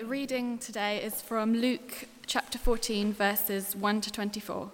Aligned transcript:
The 0.00 0.06
reading 0.06 0.56
today 0.56 1.02
is 1.02 1.20
from 1.20 1.52
Luke 1.52 2.06
chapter 2.26 2.56
14, 2.56 3.12
verses 3.12 3.76
1 3.76 4.00
to 4.00 4.10
24. 4.10 4.70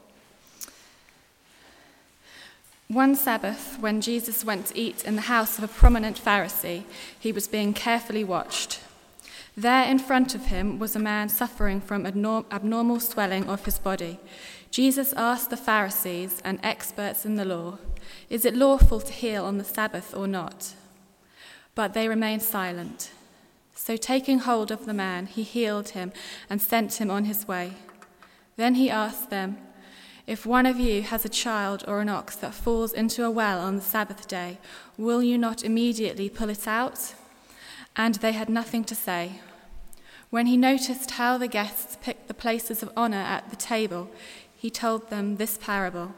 One 2.86 3.16
Sabbath, 3.16 3.76
when 3.80 4.00
Jesus 4.00 4.44
went 4.44 4.66
to 4.66 4.78
eat 4.78 5.04
in 5.04 5.16
the 5.16 5.22
house 5.22 5.58
of 5.58 5.64
a 5.64 5.68
prominent 5.68 6.16
Pharisee, 6.24 6.84
he 7.18 7.32
was 7.32 7.48
being 7.48 7.74
carefully 7.74 8.22
watched. 8.22 8.78
There 9.56 9.82
in 9.90 9.98
front 9.98 10.36
of 10.36 10.44
him 10.46 10.78
was 10.78 10.94
a 10.94 11.00
man 11.00 11.28
suffering 11.28 11.80
from 11.80 12.06
abnormal 12.06 13.00
swelling 13.00 13.48
of 13.48 13.64
his 13.64 13.80
body. 13.80 14.20
Jesus 14.70 15.12
asked 15.14 15.50
the 15.50 15.56
Pharisees 15.56 16.40
and 16.44 16.60
experts 16.62 17.26
in 17.26 17.34
the 17.34 17.44
law, 17.44 17.78
Is 18.30 18.44
it 18.44 18.54
lawful 18.54 19.00
to 19.00 19.12
heal 19.12 19.44
on 19.44 19.58
the 19.58 19.64
Sabbath 19.64 20.14
or 20.14 20.28
not? 20.28 20.74
But 21.74 21.94
they 21.94 22.06
remained 22.06 22.42
silent. 22.42 23.10
So, 23.78 23.96
taking 23.96 24.40
hold 24.40 24.70
of 24.70 24.86
the 24.86 24.94
man, 24.94 25.26
he 25.26 25.42
healed 25.42 25.90
him 25.90 26.12
and 26.48 26.62
sent 26.62 26.94
him 26.94 27.10
on 27.10 27.26
his 27.26 27.46
way. 27.46 27.74
Then 28.56 28.74
he 28.74 28.90
asked 28.90 29.28
them, 29.28 29.58
if 30.26 30.46
one 30.46 30.64
of 30.64 30.80
you 30.80 31.02
has 31.02 31.24
a 31.24 31.28
child 31.28 31.84
or 31.86 32.00
an 32.00 32.08
ox 32.08 32.34
that 32.36 32.54
falls 32.54 32.92
into 32.94 33.22
a 33.22 33.30
well 33.30 33.60
on 33.60 33.76
the 33.76 33.82
Sabbath 33.82 34.26
day, 34.26 34.58
will 34.96 35.22
you 35.22 35.36
not 35.36 35.62
immediately 35.62 36.28
pull 36.30 36.48
it 36.48 36.66
out? 36.66 37.14
And 37.94 38.16
they 38.16 38.32
had 38.32 38.48
nothing 38.48 38.82
to 38.84 38.94
say. 38.94 39.40
When 40.30 40.46
he 40.46 40.56
noticed 40.56 41.12
how 41.12 41.38
the 41.38 41.46
guests 41.46 41.98
picked 42.00 42.28
the 42.28 42.34
places 42.34 42.82
of 42.82 42.90
honor 42.96 43.18
at 43.18 43.50
the 43.50 43.56
table, 43.56 44.10
he 44.56 44.70
told 44.70 45.10
them 45.10 45.36
this 45.36 45.58
parable. 45.58 46.14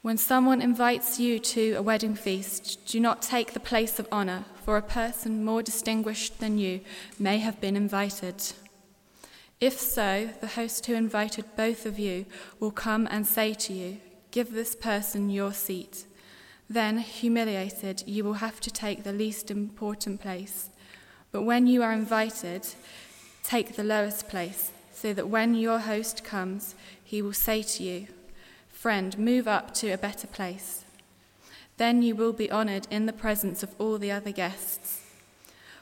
When 0.00 0.16
someone 0.16 0.62
invites 0.62 1.18
you 1.18 1.38
to 1.40 1.72
a 1.74 1.82
wedding 1.82 2.14
feast, 2.14 2.86
do 2.86 3.00
not 3.00 3.20
take 3.20 3.52
the 3.52 3.60
place 3.60 3.98
of 3.98 4.08
honor, 4.10 4.44
for 4.64 4.76
a 4.76 4.82
person 4.82 5.44
more 5.44 5.62
distinguished 5.62 6.38
than 6.38 6.58
you 6.58 6.80
may 7.18 7.38
have 7.38 7.60
been 7.60 7.76
invited. 7.76 8.36
If 9.60 9.78
so, 9.78 10.30
the 10.40 10.48
host 10.48 10.86
who 10.86 10.94
invited 10.94 11.56
both 11.56 11.86
of 11.86 11.98
you 11.98 12.26
will 12.58 12.70
come 12.72 13.06
and 13.10 13.26
say 13.26 13.54
to 13.54 13.72
you, 13.72 13.98
Give 14.30 14.52
this 14.52 14.74
person 14.74 15.28
your 15.28 15.52
seat. 15.52 16.06
Then, 16.68 16.98
humiliated, 16.98 18.02
you 18.06 18.24
will 18.24 18.34
have 18.34 18.60
to 18.60 18.70
take 18.70 19.04
the 19.04 19.12
least 19.12 19.50
important 19.50 20.20
place. 20.20 20.70
But 21.30 21.42
when 21.42 21.66
you 21.66 21.82
are 21.82 21.92
invited, 21.92 22.66
take 23.42 23.76
the 23.76 23.84
lowest 23.84 24.28
place, 24.28 24.72
so 24.92 25.12
that 25.12 25.28
when 25.28 25.54
your 25.54 25.80
host 25.80 26.24
comes, 26.24 26.74
he 27.04 27.20
will 27.20 27.34
say 27.34 27.62
to 27.62 27.82
you, 27.82 28.06
Friend, 28.70 29.16
move 29.18 29.46
up 29.46 29.74
to 29.74 29.90
a 29.90 29.98
better 29.98 30.26
place. 30.26 30.81
Then 31.76 32.02
you 32.02 32.14
will 32.14 32.32
be 32.32 32.50
honored 32.50 32.86
in 32.90 33.06
the 33.06 33.12
presence 33.12 33.62
of 33.62 33.74
all 33.78 33.98
the 33.98 34.10
other 34.10 34.30
guests. 34.30 35.00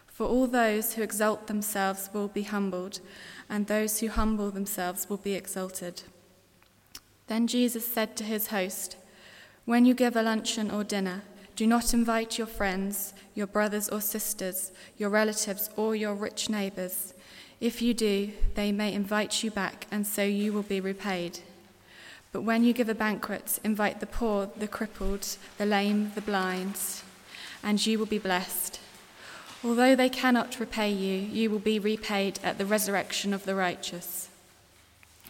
For 0.06 0.26
all 0.26 0.46
those 0.46 0.94
who 0.94 1.02
exalt 1.02 1.46
themselves 1.46 2.10
will 2.12 2.28
be 2.28 2.42
humbled 2.42 3.00
and 3.48 3.66
those 3.66 4.00
who 4.00 4.08
humble 4.08 4.50
themselves 4.50 5.08
will 5.08 5.16
be 5.16 5.34
exalted. 5.34 6.02
Then 7.26 7.46
Jesus 7.46 7.86
said 7.86 8.16
to 8.16 8.24
his 8.24 8.48
host, 8.48 8.96
When 9.64 9.84
you 9.84 9.94
give 9.94 10.16
a 10.16 10.22
luncheon 10.22 10.70
or 10.70 10.84
dinner, 10.84 11.22
do 11.56 11.66
not 11.66 11.92
invite 11.92 12.38
your 12.38 12.46
friends, 12.46 13.12
your 13.34 13.46
brothers 13.46 13.88
or 13.88 14.00
sisters, 14.00 14.72
your 14.96 15.10
relatives, 15.10 15.70
or 15.76 15.94
your 15.94 16.14
rich 16.14 16.48
neighbors. 16.48 17.12
If 17.60 17.82
you 17.82 17.92
do, 17.92 18.32
they 18.54 18.72
may 18.72 18.92
invite 18.92 19.42
you 19.42 19.50
back, 19.50 19.86
and 19.90 20.06
so 20.06 20.22
you 20.22 20.52
will 20.52 20.62
be 20.62 20.80
repaid. 20.80 21.40
But 22.32 22.42
when 22.42 22.64
you 22.64 22.72
give 22.72 22.88
a 22.88 22.94
banquet, 22.94 23.58
invite 23.64 24.00
the 24.00 24.06
poor, 24.06 24.50
the 24.56 24.68
crippled, 24.68 25.36
the 25.58 25.66
lame, 25.66 26.12
the 26.14 26.20
blind, 26.20 26.78
and 27.62 27.84
you 27.84 27.98
will 27.98 28.06
be 28.06 28.18
blessed 28.18 28.80
Although 29.62 29.94
they 29.94 30.08
cannot 30.08 30.58
repay 30.58 30.90
you, 30.90 31.18
you 31.18 31.50
will 31.50 31.58
be 31.58 31.78
repaid 31.78 32.40
at 32.42 32.56
the 32.56 32.64
resurrection 32.64 33.34
of 33.34 33.44
the 33.44 33.54
righteous. 33.54 34.30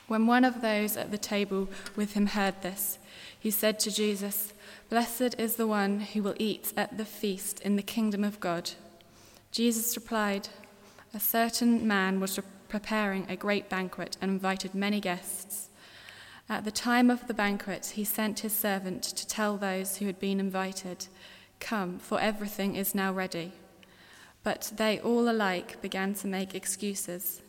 When 0.06 0.27
one 0.27 0.44
of 0.44 0.61
those 0.61 0.97
at 0.97 1.11
the 1.11 1.19
table 1.19 1.69
with 1.97 2.12
him 2.12 2.27
heard 2.27 2.62
this, 2.62 2.99
he 3.38 3.50
said 3.50 3.81
to 3.81 3.91
Jesus, 3.91 4.53
Blessed 4.88 5.34
is 5.37 5.56
the 5.56 5.67
one 5.67 6.00
who 6.00 6.22
will 6.22 6.37
eat 6.38 6.72
at 6.77 6.97
the 6.97 7.05
feast 7.05 7.61
in 7.61 7.75
the 7.75 7.82
kingdom 7.82 8.22
of 8.22 8.38
God. 8.38 8.71
Jesus 9.50 9.97
replied, 9.97 10.49
A 11.12 11.21
certain 11.21 11.87
man 11.87 12.21
was 12.21 12.38
preparing 12.69 13.27
a 13.28 13.37
great 13.37 13.69
banquet 13.69 14.17
and 14.21 14.31
invited 14.31 14.75
many 14.75 15.00
guests. 15.00 15.69
At 16.50 16.65
the 16.65 16.72
time 16.72 17.11
of 17.11 17.28
the 17.28 17.33
banquet, 17.33 17.93
he 17.94 18.03
sent 18.03 18.41
his 18.41 18.53
servant 18.53 19.05
to 19.05 19.25
tell 19.25 19.56
those 19.56 19.99
who 19.99 20.06
had 20.06 20.19
been 20.19 20.41
invited, 20.41 21.06
Come, 21.61 22.00
for 22.00 22.21
everything 22.21 22.75
is 22.75 22.93
now 22.93 23.12
ready. 23.12 23.53
But 24.43 24.72
they 24.75 24.99
all 24.99 25.31
alike 25.31 25.81
began 25.81 26.12
to 26.15 26.27
make 26.27 26.53
excuses. 26.53 27.41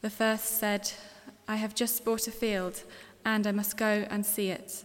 The 0.00 0.08
first 0.08 0.58
said, 0.58 0.90
I 1.46 1.56
have 1.56 1.74
just 1.74 2.06
bought 2.06 2.26
a 2.26 2.30
field, 2.30 2.84
and 3.22 3.46
I 3.46 3.52
must 3.52 3.76
go 3.76 4.06
and 4.08 4.24
see 4.24 4.48
it. 4.48 4.82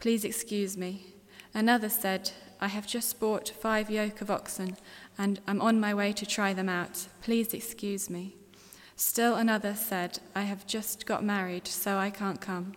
Please 0.00 0.24
excuse 0.24 0.76
me. 0.76 1.14
Another 1.54 1.90
said, 1.90 2.32
I 2.60 2.66
have 2.66 2.88
just 2.88 3.20
bought 3.20 3.48
five 3.48 3.90
yoke 3.90 4.22
of 4.22 4.30
oxen, 4.30 4.76
and 5.16 5.40
am 5.46 5.60
on 5.60 5.78
my 5.78 5.94
way 5.94 6.12
to 6.14 6.26
try 6.26 6.52
them 6.52 6.68
out. 6.68 7.06
Please 7.22 7.54
excuse 7.54 8.10
me. 8.10 8.34
Still 8.96 9.36
another 9.36 9.76
said, 9.76 10.18
I 10.34 10.42
have 10.42 10.66
just 10.66 11.06
got 11.06 11.22
married, 11.22 11.68
so 11.68 11.96
I 11.96 12.10
can't 12.10 12.40
come. 12.40 12.74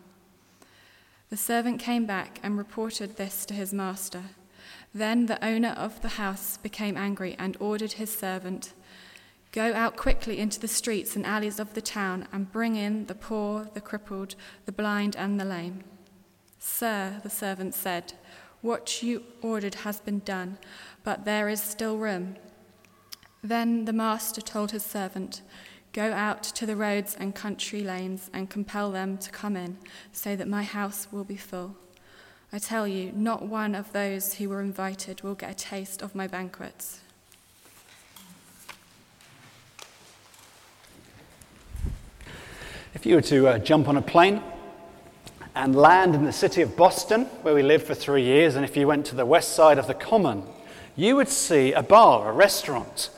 The 1.30 1.38
servant 1.38 1.80
came 1.80 2.06
back 2.06 2.40
and 2.42 2.58
reported 2.58 3.18
this 3.18 3.46
to 3.48 3.54
his 3.54 3.74
master. 3.74 4.24
Then 4.94 5.26
the 5.26 5.44
owner 5.44 5.76
of 5.78 6.02
the 6.02 6.10
house 6.10 6.58
became 6.58 6.96
angry 6.96 7.36
and 7.38 7.58
ordered 7.60 7.94
his 7.94 8.18
servant, 8.18 8.74
Go 9.52 9.74
out 9.74 9.98
quickly 9.98 10.40
into 10.40 10.60
the 10.60 10.68
streets 10.68 11.16
and 11.16 11.26
alleys 11.26 11.60
of 11.60 11.74
the 11.74 11.82
town 11.82 12.28
and 12.32 12.52
bring 12.52 12.76
in 12.76 13.08
the 13.08 13.16
poor, 13.16 13.70
the 13.74 13.82
crippled, 13.82 14.36
the 14.66 14.72
blind, 14.72 15.16
and 15.16 15.40
the 15.40 15.46
lame. 15.46 15.84
Sir, 16.60 17.20
the 17.24 17.30
servant 17.30 17.74
said, 17.74 18.14
What 18.62 19.02
you 19.02 19.24
ordered 19.42 19.76
has 19.76 20.00
been 20.00 20.20
done, 20.20 20.58
but 21.04 21.26
there 21.26 21.50
is 21.50 21.62
still 21.62 21.98
room. 21.98 22.36
Then 23.44 23.86
the 23.86 23.94
master 23.94 24.42
told 24.42 24.72
his 24.72 24.84
servant, 24.84 25.42
Go 25.97 26.13
out 26.13 26.44
to 26.44 26.68
the 26.68 26.75
roads 26.75 27.18
and 27.19 27.34
country 27.34 27.81
lanes 27.81 28.30
and 28.31 28.47
compel 28.47 28.91
them 28.91 29.18
to 29.18 29.31
come 29.31 29.56
in, 29.56 29.80
so 30.12 30.35
that 30.35 30.47
my 30.47 30.62
house 30.62 31.08
will 31.12 31.24
be 31.24 31.38
full. 31.38 31.75
I 32.53 32.59
tell 32.59 32.88
you, 32.88 33.12
not 33.16 33.47
one 33.47 33.74
of 33.74 33.91
those 33.94 34.36
who 34.36 34.47
were 34.47 34.62
invited 34.62 35.24
will 35.24 35.34
get 35.34 35.50
a 35.50 35.56
taste 35.56 36.03
of 36.03 36.13
my 36.13 36.28
banquets. 36.28 37.00
If 42.94 43.07
you 43.07 43.16
were 43.16 43.22
to 43.22 43.47
uh, 43.47 43.57
jump 43.57 43.88
on 43.88 43.97
a 43.97 44.02
plane 44.03 44.44
and 45.56 45.75
land 45.75 46.13
in 46.13 46.25
the 46.25 46.31
city 46.31 46.62
of 46.62 46.78
Boston, 46.78 47.24
where 47.41 47.56
we 47.56 47.63
lived 47.63 47.88
for 47.88 47.96
three 47.96 48.24
years, 48.24 48.56
and 48.56 48.63
if 48.63 48.78
you 48.78 48.86
went 48.86 49.07
to 49.07 49.16
the 49.16 49.25
west 49.25 49.56
side 49.56 49.80
of 49.80 49.88
the 49.88 49.96
Common, 49.96 50.44
you 50.96 51.16
would 51.16 51.28
see 51.28 51.74
a 51.74 51.81
bar, 51.81 52.30
a 52.30 52.34
restaurant, 52.34 53.09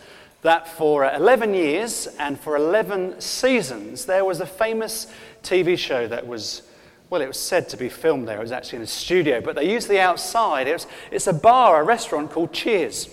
that 0.41 0.67
for 0.67 1.05
11 1.05 1.53
years 1.53 2.07
and 2.19 2.39
for 2.39 2.55
11 2.55 3.19
seasons 3.19 4.05
there 4.05 4.23
was 4.23 4.39
a 4.39 4.45
famous 4.45 5.07
TV 5.43 5.77
show 5.77 6.07
that 6.07 6.25
was 6.25 6.63
well, 7.09 7.21
it 7.21 7.27
was 7.27 7.39
said 7.39 7.67
to 7.69 7.77
be 7.77 7.89
filmed 7.89 8.27
there. 8.27 8.37
It 8.37 8.41
was 8.41 8.51
actually 8.51 8.77
in 8.77 8.83
a 8.83 8.87
studio, 8.87 9.41
but 9.41 9.55
they 9.55 9.71
used 9.71 9.87
the 9.87 9.99
outside. 9.99 10.67
It 10.67 10.73
was, 10.73 10.87
it's 11.11 11.25
a 11.25 11.33
bar, 11.33 11.81
a 11.81 11.83
restaurant 11.83 12.29
called 12.29 12.53
Cheers. 12.53 13.09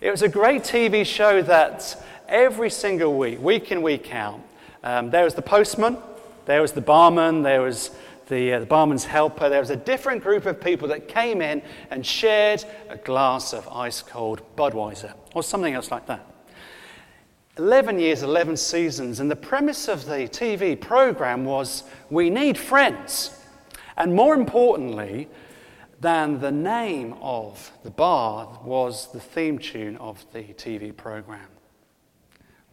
It 0.00 0.10
was 0.10 0.22
a 0.22 0.28
great 0.28 0.62
TV 0.62 1.06
show 1.06 1.40
that 1.42 2.04
every 2.28 2.68
single 2.68 3.16
week, 3.16 3.40
week 3.40 3.70
in, 3.70 3.82
week 3.82 4.12
out, 4.12 4.40
um, 4.82 5.10
there 5.10 5.22
was 5.22 5.34
the 5.34 5.42
postman, 5.42 5.98
there 6.46 6.60
was 6.60 6.72
the 6.72 6.80
barman, 6.80 7.42
there 7.42 7.62
was 7.62 7.90
the, 8.26 8.54
uh, 8.54 8.60
the 8.60 8.66
barman's 8.66 9.04
helper. 9.04 9.48
There 9.48 9.60
was 9.60 9.70
a 9.70 9.76
different 9.76 10.24
group 10.24 10.44
of 10.46 10.60
people 10.60 10.88
that 10.88 11.06
came 11.06 11.40
in 11.40 11.62
and 11.90 12.04
shared 12.04 12.64
a 12.88 12.96
glass 12.96 13.52
of 13.52 13.68
ice 13.68 14.02
cold 14.02 14.42
Budweiser 14.56 15.12
or 15.34 15.44
something 15.44 15.74
else 15.74 15.92
like 15.92 16.06
that. 16.06 16.31
11 17.58 17.98
years, 17.98 18.22
11 18.22 18.56
seasons, 18.56 19.20
and 19.20 19.30
the 19.30 19.36
premise 19.36 19.86
of 19.86 20.06
the 20.06 20.26
TV 20.28 20.80
program 20.80 21.44
was 21.44 21.84
we 22.08 22.30
need 22.30 22.56
friends. 22.56 23.38
And 23.96 24.14
more 24.14 24.34
importantly 24.34 25.28
than 26.00 26.40
the 26.40 26.50
name 26.50 27.14
of 27.20 27.70
the 27.84 27.90
bar 27.90 28.58
was 28.64 29.12
the 29.12 29.20
theme 29.20 29.58
tune 29.58 29.96
of 29.98 30.24
the 30.32 30.42
TV 30.54 30.96
program. 30.96 31.46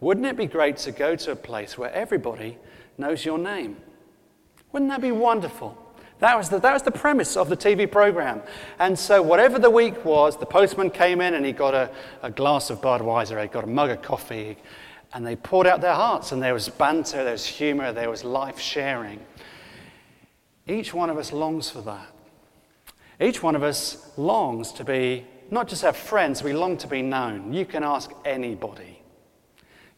Wouldn't 0.00 0.26
it 0.26 0.36
be 0.36 0.46
great 0.46 0.78
to 0.78 0.92
go 0.92 1.14
to 1.14 1.32
a 1.32 1.36
place 1.36 1.76
where 1.76 1.92
everybody 1.92 2.56
knows 2.96 3.24
your 3.24 3.38
name? 3.38 3.76
Wouldn't 4.72 4.90
that 4.90 5.02
be 5.02 5.12
wonderful? 5.12 5.76
That 6.20 6.36
was, 6.36 6.50
the, 6.50 6.58
that 6.60 6.72
was 6.74 6.82
the 6.82 6.90
premise 6.90 7.36
of 7.36 7.48
the 7.48 7.56
TV 7.56 7.90
program. 7.90 8.42
And 8.78 8.98
so, 8.98 9.22
whatever 9.22 9.58
the 9.58 9.70
week 9.70 10.04
was, 10.04 10.36
the 10.36 10.46
postman 10.46 10.90
came 10.90 11.22
in 11.22 11.34
and 11.34 11.44
he 11.44 11.52
got 11.52 11.74
a, 11.74 11.90
a 12.22 12.30
glass 12.30 12.68
of 12.68 12.82
Budweiser, 12.82 13.40
he 13.40 13.48
got 13.48 13.64
a 13.64 13.66
mug 13.66 13.90
of 13.90 14.02
coffee, 14.02 14.58
and 15.14 15.26
they 15.26 15.34
poured 15.34 15.66
out 15.66 15.80
their 15.80 15.94
hearts. 15.94 16.32
And 16.32 16.42
there 16.42 16.52
was 16.52 16.68
banter, 16.68 17.24
there 17.24 17.32
was 17.32 17.46
humor, 17.46 17.92
there 17.92 18.10
was 18.10 18.22
life 18.22 18.60
sharing. 18.60 19.18
Each 20.68 20.92
one 20.92 21.08
of 21.08 21.16
us 21.16 21.32
longs 21.32 21.70
for 21.70 21.80
that. 21.82 22.06
Each 23.18 23.42
one 23.42 23.56
of 23.56 23.62
us 23.62 24.12
longs 24.18 24.72
to 24.72 24.84
be, 24.84 25.26
not 25.50 25.68
just 25.68 25.82
have 25.82 25.96
friends, 25.96 26.42
we 26.42 26.52
long 26.52 26.76
to 26.78 26.86
be 26.86 27.00
known. 27.00 27.52
You 27.52 27.64
can 27.64 27.82
ask 27.82 28.10
anybody. 28.26 29.02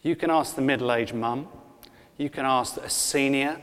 You 0.01 0.15
can 0.15 0.29
ask 0.31 0.55
the 0.55 0.61
middle 0.61 0.91
aged 0.91 1.13
mum. 1.13 1.47
You 2.17 2.29
can 2.29 2.45
ask 2.45 2.77
a 2.77 2.89
senior. 2.89 3.59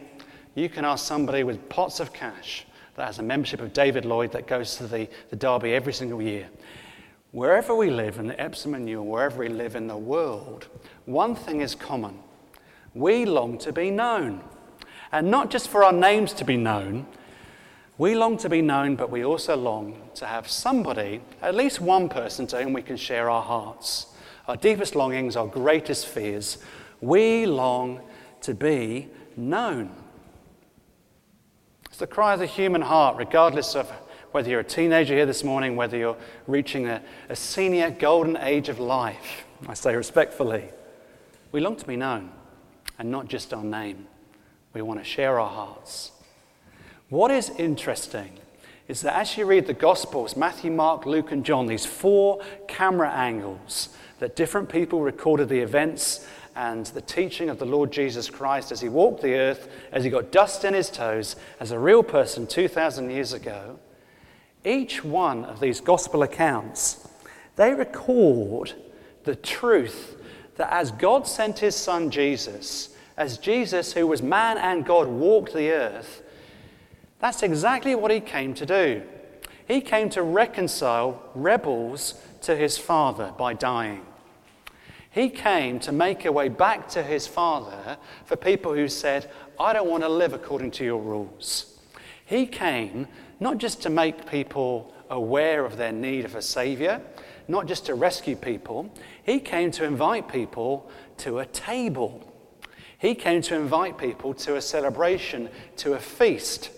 You 0.54 0.68
can 0.68 0.84
ask 0.84 1.06
somebody 1.06 1.44
with 1.44 1.68
pots 1.68 2.00
of 2.00 2.12
cash 2.12 2.66
that 2.96 3.06
has 3.06 3.18
a 3.18 3.22
membership 3.22 3.60
of 3.60 3.72
David 3.72 4.04
Lloyd 4.04 4.32
that 4.32 4.46
goes 4.46 4.76
to 4.76 4.86
the, 4.86 5.08
the 5.30 5.36
Derby 5.36 5.74
every 5.74 5.92
single 5.92 6.20
year. 6.20 6.48
Wherever 7.32 7.74
we 7.74 7.90
live 7.90 8.18
in 8.18 8.32
Epsom 8.32 8.74
and 8.74 8.88
Ewell, 8.88 9.06
wherever 9.06 9.38
we 9.38 9.48
live 9.48 9.76
in 9.76 9.86
the 9.86 9.96
world, 9.96 10.66
one 11.04 11.36
thing 11.36 11.60
is 11.60 11.76
common. 11.76 12.18
We 12.92 13.24
long 13.24 13.58
to 13.58 13.72
be 13.72 13.90
known. 13.90 14.42
And 15.12 15.30
not 15.30 15.50
just 15.50 15.68
for 15.68 15.84
our 15.84 15.92
names 15.92 16.32
to 16.34 16.44
be 16.44 16.56
known, 16.56 17.06
we 17.98 18.16
long 18.16 18.36
to 18.38 18.48
be 18.48 18.62
known, 18.62 18.96
but 18.96 19.10
we 19.10 19.24
also 19.24 19.56
long 19.56 20.10
to 20.14 20.26
have 20.26 20.48
somebody, 20.48 21.20
at 21.42 21.54
least 21.54 21.80
one 21.80 22.08
person, 22.08 22.46
to 22.48 22.62
whom 22.62 22.72
we 22.72 22.82
can 22.82 22.96
share 22.96 23.30
our 23.30 23.42
hearts, 23.42 24.06
our 24.48 24.56
deepest 24.56 24.96
longings, 24.96 25.36
our 25.36 25.46
greatest 25.46 26.06
fears. 26.06 26.58
We 27.00 27.46
long 27.46 28.00
to 28.40 28.54
be 28.54 29.08
known. 29.36 29.90
It's 31.90 31.98
the 31.98 32.06
cry 32.06 32.34
of 32.34 32.38
the 32.38 32.46
human 32.46 32.82
heart, 32.82 33.16
regardless 33.16 33.74
of 33.74 33.90
whether 34.30 34.48
you're 34.48 34.60
a 34.60 34.64
teenager 34.64 35.12
here 35.12 35.26
this 35.26 35.42
morning, 35.42 35.74
whether 35.74 35.96
you're 35.96 36.16
reaching 36.46 36.86
a, 36.86 37.02
a 37.28 37.34
senior 37.34 37.90
golden 37.90 38.36
age 38.36 38.68
of 38.68 38.78
life. 38.78 39.44
I 39.66 39.74
say 39.74 39.96
respectfully, 39.96 40.66
we 41.50 41.58
long 41.58 41.74
to 41.74 41.84
be 41.84 41.96
known, 41.96 42.30
and 42.96 43.10
not 43.10 43.26
just 43.26 43.52
our 43.52 43.64
name. 43.64 44.06
We 44.72 44.82
want 44.82 45.00
to 45.00 45.04
share 45.04 45.40
our 45.40 45.50
hearts. 45.50 46.12
What 47.08 47.32
is 47.32 47.50
interesting 47.58 48.38
is 48.86 49.00
that 49.00 49.16
as 49.16 49.36
you 49.36 49.44
read 49.44 49.66
the 49.66 49.74
Gospels 49.74 50.36
Matthew, 50.36 50.70
Mark, 50.70 51.06
Luke, 51.06 51.32
and 51.32 51.44
John 51.44 51.66
these 51.66 51.84
four 51.84 52.40
camera 52.68 53.10
angles 53.10 53.88
that 54.20 54.36
different 54.36 54.68
people 54.68 55.00
recorded 55.00 55.48
the 55.48 55.58
events 55.58 56.24
and 56.56 56.86
the 56.86 57.00
teaching 57.00 57.48
of 57.48 57.58
the 57.58 57.64
Lord 57.64 57.92
Jesus 57.92 58.28
Christ 58.28 58.72
as 58.72 58.80
he 58.80 58.88
walked 58.88 59.22
the 59.22 59.34
earth, 59.34 59.68
as 59.92 60.04
he 60.04 60.10
got 60.10 60.32
dust 60.32 60.64
in 60.64 60.74
his 60.74 60.90
toes, 60.90 61.36
as 61.58 61.70
a 61.70 61.78
real 61.78 62.02
person 62.02 62.46
2,000 62.46 63.10
years 63.10 63.32
ago. 63.32 63.78
Each 64.64 65.04
one 65.04 65.44
of 65.44 65.60
these 65.60 65.80
gospel 65.80 66.22
accounts, 66.22 67.08
they 67.56 67.72
record 67.72 68.74
the 69.24 69.36
truth 69.36 70.16
that 70.56 70.72
as 70.72 70.90
God 70.90 71.26
sent 71.26 71.60
his 71.60 71.74
son 71.74 72.10
Jesus, 72.10 72.94
as 73.16 73.38
Jesus, 73.38 73.92
who 73.92 74.06
was 74.06 74.22
man 74.22 74.58
and 74.58 74.84
God, 74.84 75.08
walked 75.08 75.54
the 75.54 75.70
earth, 75.70 76.22
that's 77.18 77.42
exactly 77.42 77.94
what 77.94 78.10
he 78.10 78.20
came 78.20 78.54
to 78.54 78.66
do. 78.66 79.02
He 79.66 79.80
came 79.80 80.08
to 80.10 80.22
reconcile 80.22 81.22
rebels 81.34 82.14
to 82.42 82.56
his 82.56 82.76
Father 82.76 83.32
by 83.38 83.54
dying. 83.54 84.04
He 85.10 85.28
came 85.28 85.80
to 85.80 85.92
make 85.92 86.24
a 86.24 86.32
way 86.32 86.48
back 86.48 86.88
to 86.90 87.02
his 87.02 87.26
Father 87.26 87.98
for 88.24 88.36
people 88.36 88.74
who 88.74 88.86
said, 88.88 89.30
I 89.58 89.72
don't 89.72 89.90
want 89.90 90.04
to 90.04 90.08
live 90.08 90.32
according 90.32 90.70
to 90.72 90.84
your 90.84 91.00
rules. 91.00 91.78
He 92.24 92.46
came 92.46 93.08
not 93.40 93.58
just 93.58 93.82
to 93.82 93.90
make 93.90 94.30
people 94.30 94.94
aware 95.10 95.64
of 95.64 95.76
their 95.76 95.90
need 95.90 96.24
of 96.24 96.36
a 96.36 96.42
Savior, 96.42 97.02
not 97.48 97.66
just 97.66 97.86
to 97.86 97.94
rescue 97.94 98.36
people, 98.36 98.94
he 99.24 99.40
came 99.40 99.72
to 99.72 99.84
invite 99.84 100.28
people 100.28 100.88
to 101.18 101.40
a 101.40 101.46
table. 101.46 102.32
He 102.98 103.16
came 103.16 103.42
to 103.42 103.56
invite 103.56 103.98
people 103.98 104.32
to 104.34 104.54
a 104.54 104.62
celebration, 104.62 105.48
to 105.78 105.94
a 105.94 105.98
feast. 105.98 106.70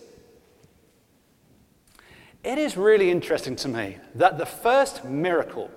It 2.42 2.56
is 2.56 2.76
really 2.76 3.10
interesting 3.10 3.56
to 3.56 3.68
me 3.68 3.98
that 4.14 4.38
the 4.38 4.46
first 4.46 5.04
miracle 5.04 5.70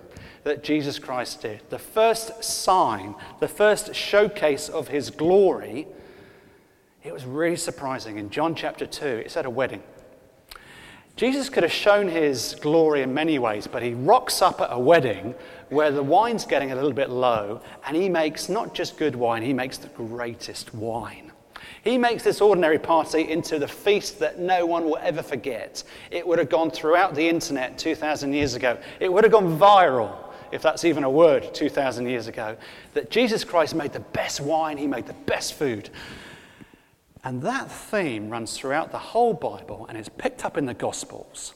that 0.45 0.63
Jesus 0.63 0.99
Christ 0.99 1.41
did, 1.41 1.61
the 1.71 1.79
first 1.79 2.43
sign, 2.43 3.15
the 3.39 3.47
first 3.47 3.95
showcase 3.95 4.69
of 4.69 4.87
his 4.87 5.09
glory, 5.09 5.87
it 7.03 7.11
was 7.11 7.25
really 7.25 7.55
surprising. 7.55 8.19
In 8.19 8.29
John 8.29 8.53
chapter 8.53 8.85
2, 8.85 9.05
it's 9.25 9.35
at 9.37 9.47
a 9.47 9.49
wedding. 9.49 9.81
Jesus 11.15 11.49
could 11.49 11.63
have 11.63 11.71
shown 11.71 12.07
his 12.07 12.55
glory 12.61 13.01
in 13.01 13.11
many 13.11 13.39
ways, 13.39 13.65
but 13.65 13.81
he 13.81 13.95
rocks 13.95 14.43
up 14.43 14.61
at 14.61 14.67
a 14.69 14.77
wedding 14.77 15.33
where 15.69 15.89
the 15.89 16.03
wine's 16.03 16.45
getting 16.45 16.71
a 16.71 16.75
little 16.75 16.93
bit 16.93 17.09
low, 17.09 17.59
and 17.87 17.97
he 17.97 18.07
makes 18.07 18.47
not 18.47 18.75
just 18.75 18.97
good 18.97 19.15
wine, 19.15 19.41
he 19.41 19.53
makes 19.53 19.79
the 19.79 19.87
greatest 19.89 20.75
wine. 20.75 21.31
He 21.83 21.97
makes 21.97 22.23
this 22.23 22.39
ordinary 22.39 22.79
party 22.79 23.31
into 23.31 23.57
the 23.57 23.67
feast 23.67 24.19
that 24.19 24.37
no 24.39 24.65
one 24.67 24.85
will 24.85 24.99
ever 25.01 25.23
forget. 25.23 25.83
It 26.11 26.27
would 26.27 26.37
have 26.37 26.49
gone 26.49 26.69
throughout 26.69 27.15
the 27.15 27.27
internet 27.27 27.79
2,000 27.79 28.33
years 28.33 28.53
ago. 28.53 28.77
It 28.99 29.11
would 29.11 29.23
have 29.23 29.31
gone 29.31 29.57
viral, 29.57 30.24
if 30.55 30.61
that's 30.61 30.85
even 30.85 31.03
a 31.03 31.09
word, 31.09 31.53
2,000 31.53 32.07
years 32.07 32.27
ago. 32.27 32.57
That 32.93 33.11
Jesus 33.11 33.43
Christ 33.43 33.75
made 33.75 33.93
the 33.93 33.99
best 33.99 34.39
wine, 34.41 34.77
he 34.77 34.87
made 34.87 35.05
the 35.05 35.13
best 35.13 35.53
food. 35.53 35.89
And 37.23 37.41
that 37.41 37.71
theme 37.71 38.29
runs 38.29 38.57
throughout 38.57 38.91
the 38.91 38.99
whole 38.99 39.33
Bible 39.33 39.85
and 39.89 39.97
it's 39.97 40.09
picked 40.09 40.45
up 40.45 40.57
in 40.57 40.65
the 40.65 40.73
Gospels. 40.73 41.53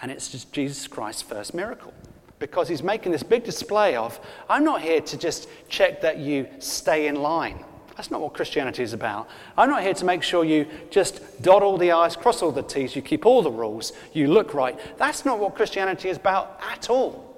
And 0.00 0.10
it's 0.12 0.30
just 0.30 0.52
Jesus 0.52 0.86
Christ's 0.86 1.22
first 1.22 1.54
miracle. 1.54 1.92
Because 2.38 2.68
he's 2.68 2.82
making 2.82 3.10
this 3.10 3.24
big 3.24 3.42
display 3.42 3.96
of, 3.96 4.20
I'm 4.48 4.64
not 4.64 4.80
here 4.80 5.00
to 5.00 5.16
just 5.16 5.48
check 5.68 6.00
that 6.02 6.18
you 6.18 6.46
stay 6.60 7.08
in 7.08 7.16
line. 7.16 7.64
That's 7.96 8.12
not 8.12 8.20
what 8.20 8.32
Christianity 8.34 8.84
is 8.84 8.92
about. 8.92 9.28
I'm 9.56 9.70
not 9.70 9.82
here 9.82 9.94
to 9.94 10.04
make 10.04 10.22
sure 10.22 10.44
you 10.44 10.68
just 10.88 11.42
dot 11.42 11.64
all 11.64 11.76
the 11.76 11.90
I's, 11.90 12.14
cross 12.14 12.42
all 12.42 12.52
the 12.52 12.62
T's, 12.62 12.94
you 12.94 13.02
keep 13.02 13.26
all 13.26 13.42
the 13.42 13.50
rules, 13.50 13.92
you 14.12 14.28
look 14.28 14.54
right. 14.54 14.78
That's 14.98 15.24
not 15.24 15.40
what 15.40 15.56
Christianity 15.56 16.08
is 16.08 16.16
about 16.16 16.60
at 16.70 16.90
all. 16.90 17.28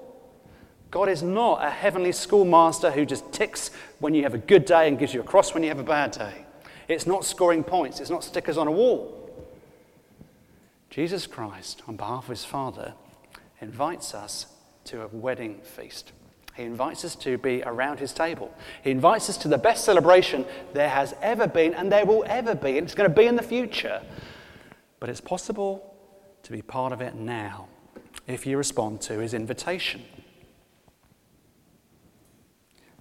God 0.90 1.08
is 1.08 1.22
not 1.22 1.64
a 1.64 1.70
heavenly 1.70 2.10
schoolmaster 2.12 2.90
who 2.90 3.06
just 3.06 3.32
ticks 3.32 3.70
when 4.00 4.14
you 4.14 4.24
have 4.24 4.34
a 4.34 4.38
good 4.38 4.64
day 4.64 4.88
and 4.88 4.98
gives 4.98 5.14
you 5.14 5.20
a 5.20 5.24
cross 5.24 5.54
when 5.54 5.62
you 5.62 5.68
have 5.68 5.78
a 5.78 5.84
bad 5.84 6.10
day. 6.10 6.44
It's 6.88 7.06
not 7.06 7.24
scoring 7.24 7.62
points, 7.62 8.00
it's 8.00 8.10
not 8.10 8.24
stickers 8.24 8.58
on 8.58 8.66
a 8.66 8.72
wall. 8.72 9.16
Jesus 10.90 11.28
Christ, 11.28 11.82
on 11.86 11.96
behalf 11.96 12.24
of 12.24 12.30
his 12.30 12.44
Father, 12.44 12.94
invites 13.60 14.14
us 14.14 14.46
to 14.86 15.02
a 15.02 15.06
wedding 15.08 15.60
feast. 15.62 16.10
He 16.56 16.64
invites 16.64 17.04
us 17.04 17.14
to 17.16 17.38
be 17.38 17.62
around 17.62 18.00
his 18.00 18.12
table. 18.12 18.52
He 18.82 18.90
invites 18.90 19.30
us 19.30 19.36
to 19.38 19.48
the 19.48 19.58
best 19.58 19.84
celebration 19.84 20.44
there 20.72 20.88
has 20.88 21.14
ever 21.22 21.46
been 21.46 21.74
and 21.74 21.92
there 21.92 22.04
will 22.04 22.24
ever 22.26 22.56
be, 22.56 22.76
and 22.76 22.84
it's 22.84 22.96
going 22.96 23.08
to 23.08 23.14
be 23.14 23.26
in 23.26 23.36
the 23.36 23.42
future. 23.42 24.02
But 24.98 25.08
it's 25.08 25.20
possible 25.20 25.94
to 26.42 26.50
be 26.50 26.60
part 26.60 26.92
of 26.92 27.00
it 27.00 27.14
now 27.14 27.68
if 28.26 28.44
you 28.46 28.58
respond 28.58 29.00
to 29.02 29.20
his 29.20 29.32
invitation. 29.32 30.02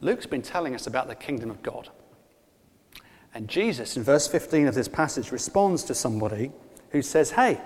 Luke's 0.01 0.25
been 0.25 0.41
telling 0.41 0.75
us 0.75 0.87
about 0.87 1.07
the 1.07 1.15
kingdom 1.15 1.49
of 1.49 1.61
God. 1.61 1.89
And 3.33 3.47
Jesus, 3.47 3.97
in 3.97 4.03
verse 4.03 4.27
15 4.27 4.67
of 4.67 4.75
this 4.75 4.87
passage, 4.87 5.31
responds 5.31 5.83
to 5.83 5.93
somebody 5.93 6.51
who 6.91 7.01
says, 7.01 7.31
Hey, 7.31 7.59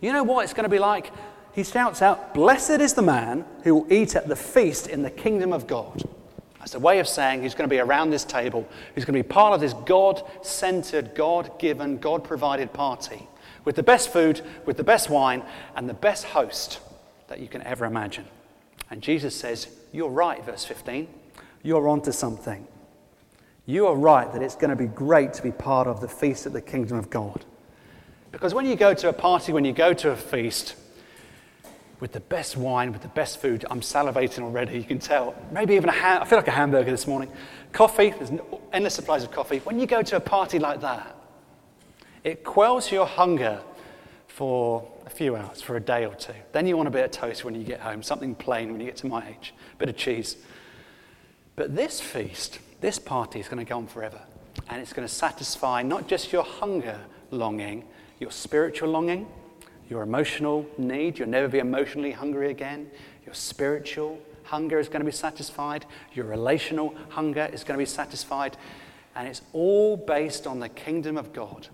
you 0.00 0.12
know 0.12 0.22
what 0.22 0.44
it's 0.44 0.54
going 0.54 0.64
to 0.64 0.70
be 0.70 0.78
like 0.78 1.12
he 1.56 1.64
shouts 1.64 2.02
out, 2.02 2.34
Blessed 2.34 2.82
is 2.82 2.92
the 2.92 3.02
man 3.02 3.46
who 3.64 3.76
will 3.76 3.92
eat 3.92 4.14
at 4.14 4.28
the 4.28 4.36
feast 4.36 4.88
in 4.88 5.02
the 5.02 5.10
kingdom 5.10 5.54
of 5.54 5.66
God. 5.66 6.02
That's 6.58 6.74
a 6.74 6.78
way 6.78 6.98
of 6.98 7.08
saying 7.08 7.42
he's 7.42 7.54
going 7.54 7.68
to 7.68 7.74
be 7.74 7.80
around 7.80 8.10
this 8.10 8.24
table, 8.24 8.68
he's 8.94 9.06
going 9.06 9.18
to 9.18 9.22
be 9.24 9.26
part 9.26 9.54
of 9.54 9.60
this 9.62 9.72
God 9.72 10.22
centered, 10.42 11.14
God 11.14 11.58
given, 11.58 11.96
God 11.96 12.24
provided 12.24 12.74
party 12.74 13.26
with 13.64 13.74
the 13.74 13.82
best 13.82 14.12
food, 14.12 14.42
with 14.66 14.76
the 14.76 14.84
best 14.84 15.08
wine, 15.08 15.42
and 15.74 15.88
the 15.88 15.94
best 15.94 16.24
host 16.26 16.78
that 17.28 17.40
you 17.40 17.48
can 17.48 17.62
ever 17.62 17.86
imagine. 17.86 18.26
And 18.90 19.00
Jesus 19.00 19.34
says, 19.34 19.66
You're 19.92 20.10
right, 20.10 20.44
verse 20.44 20.66
15. 20.66 21.08
You're 21.66 21.88
onto 21.88 22.12
something. 22.12 22.64
You 23.66 23.88
are 23.88 23.96
right 23.96 24.32
that 24.32 24.40
it's 24.40 24.54
going 24.54 24.70
to 24.70 24.76
be 24.76 24.86
great 24.86 25.32
to 25.34 25.42
be 25.42 25.50
part 25.50 25.88
of 25.88 26.00
the 26.00 26.06
feast 26.06 26.46
of 26.46 26.52
the 26.52 26.60
kingdom 26.60 26.96
of 26.96 27.10
God. 27.10 27.44
Because 28.30 28.54
when 28.54 28.66
you 28.66 28.76
go 28.76 28.94
to 28.94 29.08
a 29.08 29.12
party, 29.12 29.52
when 29.52 29.64
you 29.64 29.72
go 29.72 29.92
to 29.92 30.12
a 30.12 30.16
feast, 30.16 30.76
with 31.98 32.12
the 32.12 32.20
best 32.20 32.56
wine, 32.56 32.92
with 32.92 33.02
the 33.02 33.08
best 33.08 33.40
food. 33.40 33.64
I'm 33.68 33.80
salivating 33.80 34.42
already, 34.42 34.76
you 34.76 34.84
can 34.84 35.00
tell. 35.00 35.34
Maybe 35.50 35.74
even 35.74 35.88
a 35.88 35.92
ham- 35.92 36.22
I 36.22 36.24
feel 36.26 36.38
like 36.38 36.46
a 36.46 36.52
hamburger 36.52 36.90
this 36.90 37.06
morning. 37.06 37.32
Coffee, 37.72 38.10
there's 38.10 38.30
endless 38.72 38.94
supplies 38.94 39.24
of 39.24 39.32
coffee. 39.32 39.58
When 39.64 39.80
you 39.80 39.86
go 39.86 40.02
to 40.02 40.16
a 40.16 40.20
party 40.20 40.60
like 40.60 40.82
that, 40.82 41.16
it 42.22 42.44
quells 42.44 42.92
your 42.92 43.06
hunger 43.06 43.60
for 44.28 44.86
a 45.06 45.10
few 45.10 45.34
hours, 45.34 45.62
for 45.62 45.76
a 45.76 45.80
day 45.80 46.04
or 46.04 46.14
two. 46.14 46.34
Then 46.52 46.66
you 46.66 46.76
want 46.76 46.86
a 46.86 46.92
bit 46.92 47.06
of 47.06 47.10
toast 47.10 47.44
when 47.44 47.54
you 47.54 47.64
get 47.64 47.80
home, 47.80 48.02
something 48.02 48.34
plain 48.34 48.70
when 48.70 48.80
you 48.80 48.86
get 48.86 48.96
to 48.98 49.06
my 49.06 49.26
age, 49.26 49.54
a 49.72 49.76
bit 49.78 49.88
of 49.88 49.96
cheese. 49.96 50.36
But 51.56 51.74
this 51.74 52.00
feast, 52.00 52.58
this 52.80 52.98
party 52.98 53.40
is 53.40 53.48
going 53.48 53.64
to 53.64 53.68
go 53.68 53.78
on 53.78 53.86
forever. 53.86 54.20
And 54.68 54.80
it's 54.80 54.92
going 54.92 55.08
to 55.08 55.12
satisfy 55.12 55.82
not 55.82 56.06
just 56.06 56.32
your 56.32 56.44
hunger 56.44 57.00
longing, 57.30 57.84
your 58.20 58.30
spiritual 58.30 58.90
longing, 58.90 59.26
your 59.88 60.02
emotional 60.02 60.66
need. 60.78 61.18
You'll 61.18 61.28
never 61.28 61.48
be 61.48 61.58
emotionally 61.58 62.12
hungry 62.12 62.50
again. 62.50 62.90
Your 63.24 63.34
spiritual 63.34 64.20
hunger 64.44 64.78
is 64.78 64.88
going 64.88 65.00
to 65.00 65.06
be 65.06 65.12
satisfied. 65.12 65.86
Your 66.14 66.26
relational 66.26 66.94
hunger 67.08 67.48
is 67.52 67.64
going 67.64 67.78
to 67.78 67.82
be 67.82 67.88
satisfied. 67.88 68.56
And 69.14 69.26
it's 69.26 69.42
all 69.52 69.96
based 69.96 70.46
on 70.46 70.60
the 70.60 70.68
kingdom 70.68 71.16
of 71.16 71.32
God. 71.32 71.68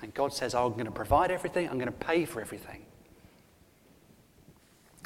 And 0.00 0.14
God 0.14 0.32
says, 0.32 0.54
oh, 0.54 0.66
I'm 0.66 0.72
going 0.72 0.86
to 0.86 0.90
provide 0.90 1.30
everything, 1.30 1.68
I'm 1.68 1.78
going 1.78 1.86
to 1.86 1.92
pay 1.92 2.24
for 2.24 2.40
everything. 2.40 2.84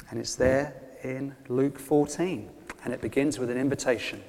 And 0.09 0.19
it's 0.19 0.35
there 0.35 0.81
in 1.03 1.35
Luke 1.49 1.77
14. 1.79 2.49
And 2.83 2.93
it 2.93 3.01
begins 3.01 3.39
with 3.39 3.49
an 3.49 3.57
invitation 3.57 4.23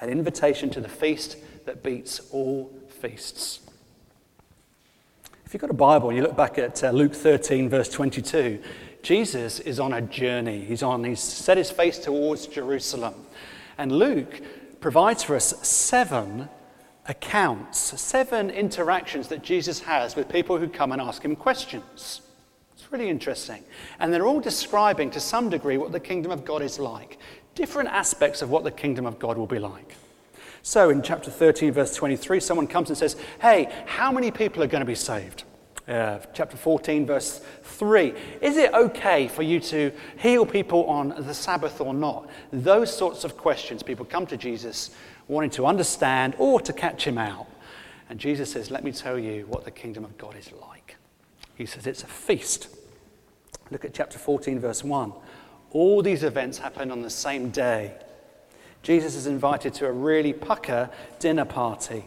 an 0.00 0.10
invitation 0.10 0.70
to 0.70 0.80
the 0.80 0.88
feast 0.88 1.36
that 1.64 1.82
beats 1.82 2.20
all 2.30 2.70
feasts. 2.88 3.60
If 5.44 5.54
you've 5.54 5.60
got 5.60 5.70
a 5.70 5.74
Bible 5.74 6.08
and 6.08 6.18
you 6.18 6.22
look 6.22 6.36
back 6.36 6.58
at 6.58 6.82
uh, 6.82 6.90
Luke 6.90 7.14
13, 7.14 7.68
verse 7.68 7.88
22, 7.88 8.62
Jesus 9.02 9.60
is 9.60 9.78
on 9.78 9.92
a 9.92 10.02
journey. 10.02 10.64
He's 10.64 10.82
on, 10.82 11.04
he's 11.04 11.20
set 11.20 11.56
his 11.56 11.70
face 11.70 11.98
towards 11.98 12.46
Jerusalem. 12.46 13.14
And 13.78 13.92
Luke 13.92 14.40
provides 14.80 15.22
for 15.22 15.36
us 15.36 15.54
seven 15.66 16.48
accounts, 17.06 17.78
seven 18.00 18.50
interactions 18.50 19.28
that 19.28 19.42
Jesus 19.42 19.80
has 19.80 20.16
with 20.16 20.28
people 20.28 20.58
who 20.58 20.68
come 20.68 20.92
and 20.92 21.00
ask 21.00 21.24
him 21.24 21.36
questions. 21.36 22.22
It's 22.74 22.90
really 22.90 23.08
interesting. 23.08 23.62
And 24.00 24.12
they're 24.12 24.26
all 24.26 24.40
describing 24.40 25.10
to 25.12 25.20
some 25.20 25.48
degree 25.48 25.78
what 25.78 25.92
the 25.92 26.00
kingdom 26.00 26.32
of 26.32 26.44
God 26.44 26.60
is 26.60 26.78
like, 26.80 27.18
different 27.56 27.88
aspects 27.88 28.42
of 28.42 28.50
what 28.50 28.62
the 28.62 28.70
kingdom 28.70 29.04
of 29.04 29.18
God 29.18 29.36
will 29.36 29.46
be 29.48 29.58
like. 29.58 29.96
So 30.62 30.90
in 30.90 31.02
chapter 31.02 31.30
13, 31.30 31.72
verse 31.72 31.94
23, 31.96 32.38
someone 32.38 32.68
comes 32.68 32.90
and 32.90 32.96
says, 32.96 33.16
Hey, 33.40 33.72
how 33.86 34.12
many 34.12 34.30
people 34.30 34.62
are 34.62 34.68
going 34.68 34.80
to 34.80 34.86
be 34.86 34.94
saved? 34.94 35.42
Uh, 35.88 36.18
chapter 36.34 36.56
14, 36.56 37.06
verse 37.06 37.40
3. 37.62 38.12
Is 38.40 38.56
it 38.56 38.72
okay 38.74 39.28
for 39.28 39.42
you 39.42 39.60
to 39.60 39.92
heal 40.18 40.44
people 40.44 40.84
on 40.86 41.14
the 41.16 41.32
Sabbath 41.32 41.80
or 41.80 41.94
not? 41.94 42.28
Those 42.52 42.94
sorts 42.94 43.22
of 43.22 43.36
questions. 43.36 43.82
People 43.82 44.04
come 44.04 44.26
to 44.26 44.36
Jesus 44.36 44.90
wanting 45.28 45.50
to 45.50 45.66
understand 45.66 46.34
or 46.38 46.60
to 46.60 46.72
catch 46.72 47.06
him 47.06 47.18
out. 47.18 47.46
And 48.08 48.18
Jesus 48.18 48.50
says, 48.50 48.70
Let 48.70 48.84
me 48.84 48.92
tell 48.92 49.18
you 49.18 49.46
what 49.46 49.64
the 49.64 49.70
kingdom 49.70 50.04
of 50.04 50.18
God 50.18 50.36
is 50.36 50.50
like. 50.68 50.96
He 51.54 51.66
says, 51.66 51.86
It's 51.86 52.02
a 52.02 52.08
feast. 52.08 52.68
Look 53.70 53.84
at 53.84 53.94
chapter 53.94 54.18
14, 54.18 54.58
verse 54.58 54.82
1. 54.82 55.12
All 55.76 56.00
these 56.00 56.22
events 56.22 56.56
happen 56.56 56.90
on 56.90 57.02
the 57.02 57.10
same 57.10 57.50
day. 57.50 57.92
Jesus 58.82 59.14
is 59.14 59.26
invited 59.26 59.74
to 59.74 59.86
a 59.86 59.92
really 59.92 60.32
pucker 60.32 60.88
dinner 61.18 61.44
party. 61.44 62.06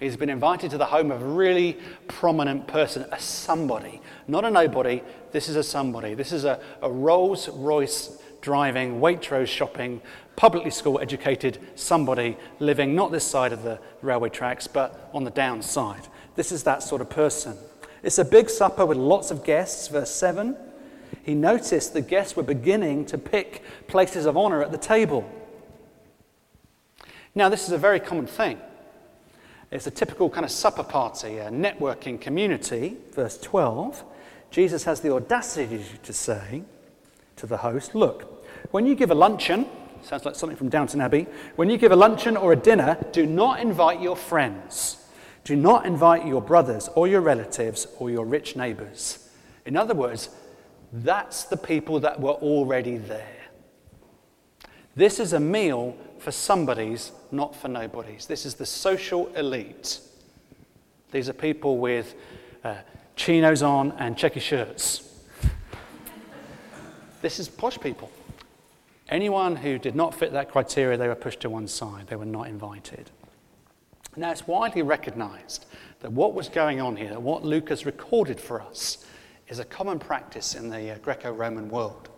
He's 0.00 0.16
been 0.16 0.30
invited 0.30 0.70
to 0.70 0.78
the 0.78 0.86
home 0.86 1.10
of 1.10 1.20
a 1.20 1.26
really 1.26 1.76
prominent 2.08 2.66
person, 2.66 3.04
a 3.12 3.20
somebody, 3.20 4.00
not 4.26 4.46
a 4.46 4.50
nobody. 4.50 5.02
This 5.30 5.50
is 5.50 5.56
a 5.56 5.62
somebody. 5.62 6.14
This 6.14 6.32
is 6.32 6.46
a, 6.46 6.58
a 6.80 6.90
Rolls 6.90 7.50
Royce 7.50 8.18
driving, 8.40 8.98
Waitrose 8.98 9.48
shopping, 9.48 10.00
publicly 10.34 10.70
school 10.70 10.98
educated 10.98 11.58
somebody 11.74 12.38
living 12.60 12.94
not 12.94 13.12
this 13.12 13.26
side 13.26 13.52
of 13.52 13.62
the 13.62 13.78
railway 14.00 14.30
tracks, 14.30 14.66
but 14.66 15.10
on 15.12 15.24
the 15.24 15.30
downside. 15.30 16.08
This 16.34 16.50
is 16.50 16.62
that 16.62 16.82
sort 16.82 17.02
of 17.02 17.10
person. 17.10 17.58
It's 18.02 18.16
a 18.16 18.24
big 18.24 18.48
supper 18.48 18.86
with 18.86 18.96
lots 18.96 19.30
of 19.30 19.44
guests, 19.44 19.86
verse 19.88 20.10
7. 20.12 20.56
He 21.22 21.34
noticed 21.34 21.92
the 21.92 22.00
guests 22.00 22.36
were 22.36 22.42
beginning 22.42 23.06
to 23.06 23.18
pick 23.18 23.62
places 23.88 24.26
of 24.26 24.36
honor 24.36 24.62
at 24.62 24.72
the 24.72 24.78
table. 24.78 25.28
Now, 27.34 27.48
this 27.48 27.66
is 27.66 27.72
a 27.72 27.78
very 27.78 28.00
common 28.00 28.26
thing. 28.26 28.58
It's 29.70 29.86
a 29.86 29.90
typical 29.90 30.30
kind 30.30 30.44
of 30.44 30.50
supper 30.50 30.84
party, 30.84 31.38
a 31.38 31.50
networking 31.50 32.20
community. 32.20 32.96
Verse 33.12 33.36
12, 33.38 34.04
Jesus 34.50 34.84
has 34.84 35.00
the 35.00 35.12
audacity 35.12 35.84
to 36.02 36.12
say 36.12 36.62
to 37.36 37.46
the 37.46 37.58
host, 37.58 37.94
Look, 37.94 38.46
when 38.70 38.86
you 38.86 38.94
give 38.94 39.10
a 39.10 39.14
luncheon, 39.14 39.66
sounds 40.02 40.24
like 40.24 40.36
something 40.36 40.56
from 40.56 40.68
Downton 40.68 41.00
Abbey, 41.00 41.26
when 41.56 41.68
you 41.68 41.76
give 41.76 41.92
a 41.92 41.96
luncheon 41.96 42.36
or 42.36 42.52
a 42.52 42.56
dinner, 42.56 42.96
do 43.12 43.26
not 43.26 43.60
invite 43.60 44.00
your 44.00 44.16
friends. 44.16 45.04
Do 45.44 45.56
not 45.56 45.86
invite 45.86 46.26
your 46.26 46.40
brothers 46.40 46.88
or 46.94 47.06
your 47.06 47.20
relatives 47.20 47.86
or 47.98 48.10
your 48.10 48.24
rich 48.24 48.56
neighbors. 48.56 49.28
In 49.64 49.76
other 49.76 49.94
words, 49.94 50.30
that's 50.92 51.44
the 51.44 51.56
people 51.56 52.00
that 52.00 52.20
were 52.20 52.32
already 52.32 52.96
there. 52.96 53.36
This 54.94 55.20
is 55.20 55.32
a 55.32 55.40
meal 55.40 55.96
for 56.18 56.32
somebodies, 56.32 57.12
not 57.30 57.54
for 57.54 57.68
nobodies. 57.68 58.26
This 58.26 58.46
is 58.46 58.54
the 58.54 58.66
social 58.66 59.28
elite. 59.34 60.00
These 61.12 61.28
are 61.28 61.34
people 61.34 61.78
with 61.78 62.14
uh, 62.64 62.76
chinos 63.14 63.62
on 63.62 63.92
and 63.92 64.16
checky 64.16 64.40
shirts. 64.40 65.02
this 67.22 67.38
is 67.38 67.48
posh 67.48 67.78
people. 67.78 68.10
Anyone 69.08 69.56
who 69.56 69.78
did 69.78 69.94
not 69.94 70.14
fit 70.14 70.32
that 70.32 70.50
criteria, 70.50 70.96
they 70.96 71.08
were 71.08 71.14
pushed 71.14 71.40
to 71.40 71.50
one 71.50 71.68
side. 71.68 72.08
They 72.08 72.16
were 72.16 72.24
not 72.24 72.48
invited. 72.48 73.10
Now, 74.16 74.30
it's 74.30 74.46
widely 74.46 74.82
recognized 74.82 75.66
that 76.00 76.10
what 76.10 76.34
was 76.34 76.48
going 76.48 76.80
on 76.80 76.96
here, 76.96 77.20
what 77.20 77.44
Luke 77.44 77.68
has 77.68 77.86
recorded 77.86 78.40
for 78.40 78.60
us, 78.62 79.04
is 79.48 79.58
a 79.58 79.64
common 79.64 79.98
practice 79.98 80.54
in 80.54 80.68
the 80.68 80.92
uh, 80.92 80.98
Greco 80.98 81.32
Roman 81.32 81.68
world. 81.68 82.08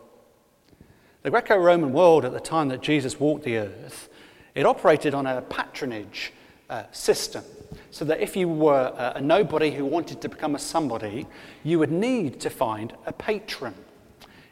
The 1.21 1.29
Greco 1.29 1.57
Roman 1.57 1.93
world 1.93 2.25
at 2.25 2.31
the 2.31 2.39
time 2.39 2.69
that 2.69 2.81
Jesus 2.81 3.19
walked 3.19 3.43
the 3.43 3.57
earth, 3.57 4.09
it 4.55 4.65
operated 4.65 5.13
on 5.13 5.25
a 5.25 5.41
patronage 5.41 6.33
uh, 6.69 6.83
system. 6.91 7.43
So 7.91 8.05
that 8.05 8.19
if 8.19 8.35
you 8.35 8.47
were 8.47 8.93
a, 8.97 9.17
a 9.17 9.21
nobody 9.21 9.71
who 9.71 9.85
wanted 9.85 10.21
to 10.21 10.29
become 10.29 10.55
a 10.55 10.59
somebody, 10.59 11.27
you 11.63 11.77
would 11.79 11.91
need 11.91 12.39
to 12.41 12.49
find 12.49 12.93
a 13.05 13.13
patron. 13.13 13.75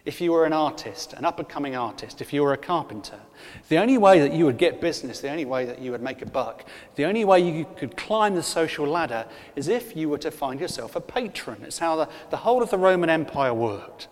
If 0.08 0.22
you 0.22 0.32
were 0.32 0.46
an 0.46 0.54
artist, 0.54 1.12
an 1.12 1.26
up 1.26 1.38
and 1.38 1.50
coming 1.50 1.76
artist, 1.76 2.22
if 2.22 2.32
you 2.32 2.42
were 2.42 2.54
a 2.54 2.58
carpenter, 2.58 3.20
the 3.68 3.78
only 3.78 3.98
way 3.98 4.22
that 4.22 4.32
you 4.32 4.46
would 4.46 4.58
get 4.58 4.80
business, 4.80 5.20
the 5.20 5.30
only 5.30 5.44
way 5.44 5.66
that 5.66 5.82
you 5.82 5.92
would 5.92 6.02
make 6.02 6.22
a 6.22 6.26
buck, 6.26 6.64
the 6.96 7.04
only 7.04 7.26
way 7.26 7.42
you 7.42 7.66
could 7.76 7.98
climb 7.98 8.34
the 8.34 8.42
social 8.42 8.86
ladder 8.86 9.26
is 9.58 9.68
if 9.68 9.98
you 9.98 10.08
were 10.08 10.18
to 10.20 10.32
find 10.32 10.62
yourself 10.62 10.96
a 10.96 11.02
patron. 11.02 11.62
It's 11.62 11.80
how 11.80 11.98
the, 11.98 12.10
the 12.30 12.38
whole 12.38 12.64
of 12.64 12.70
the 12.70 12.78
Roman 12.78 13.10
Empire 13.10 13.54
worked. 13.54 14.08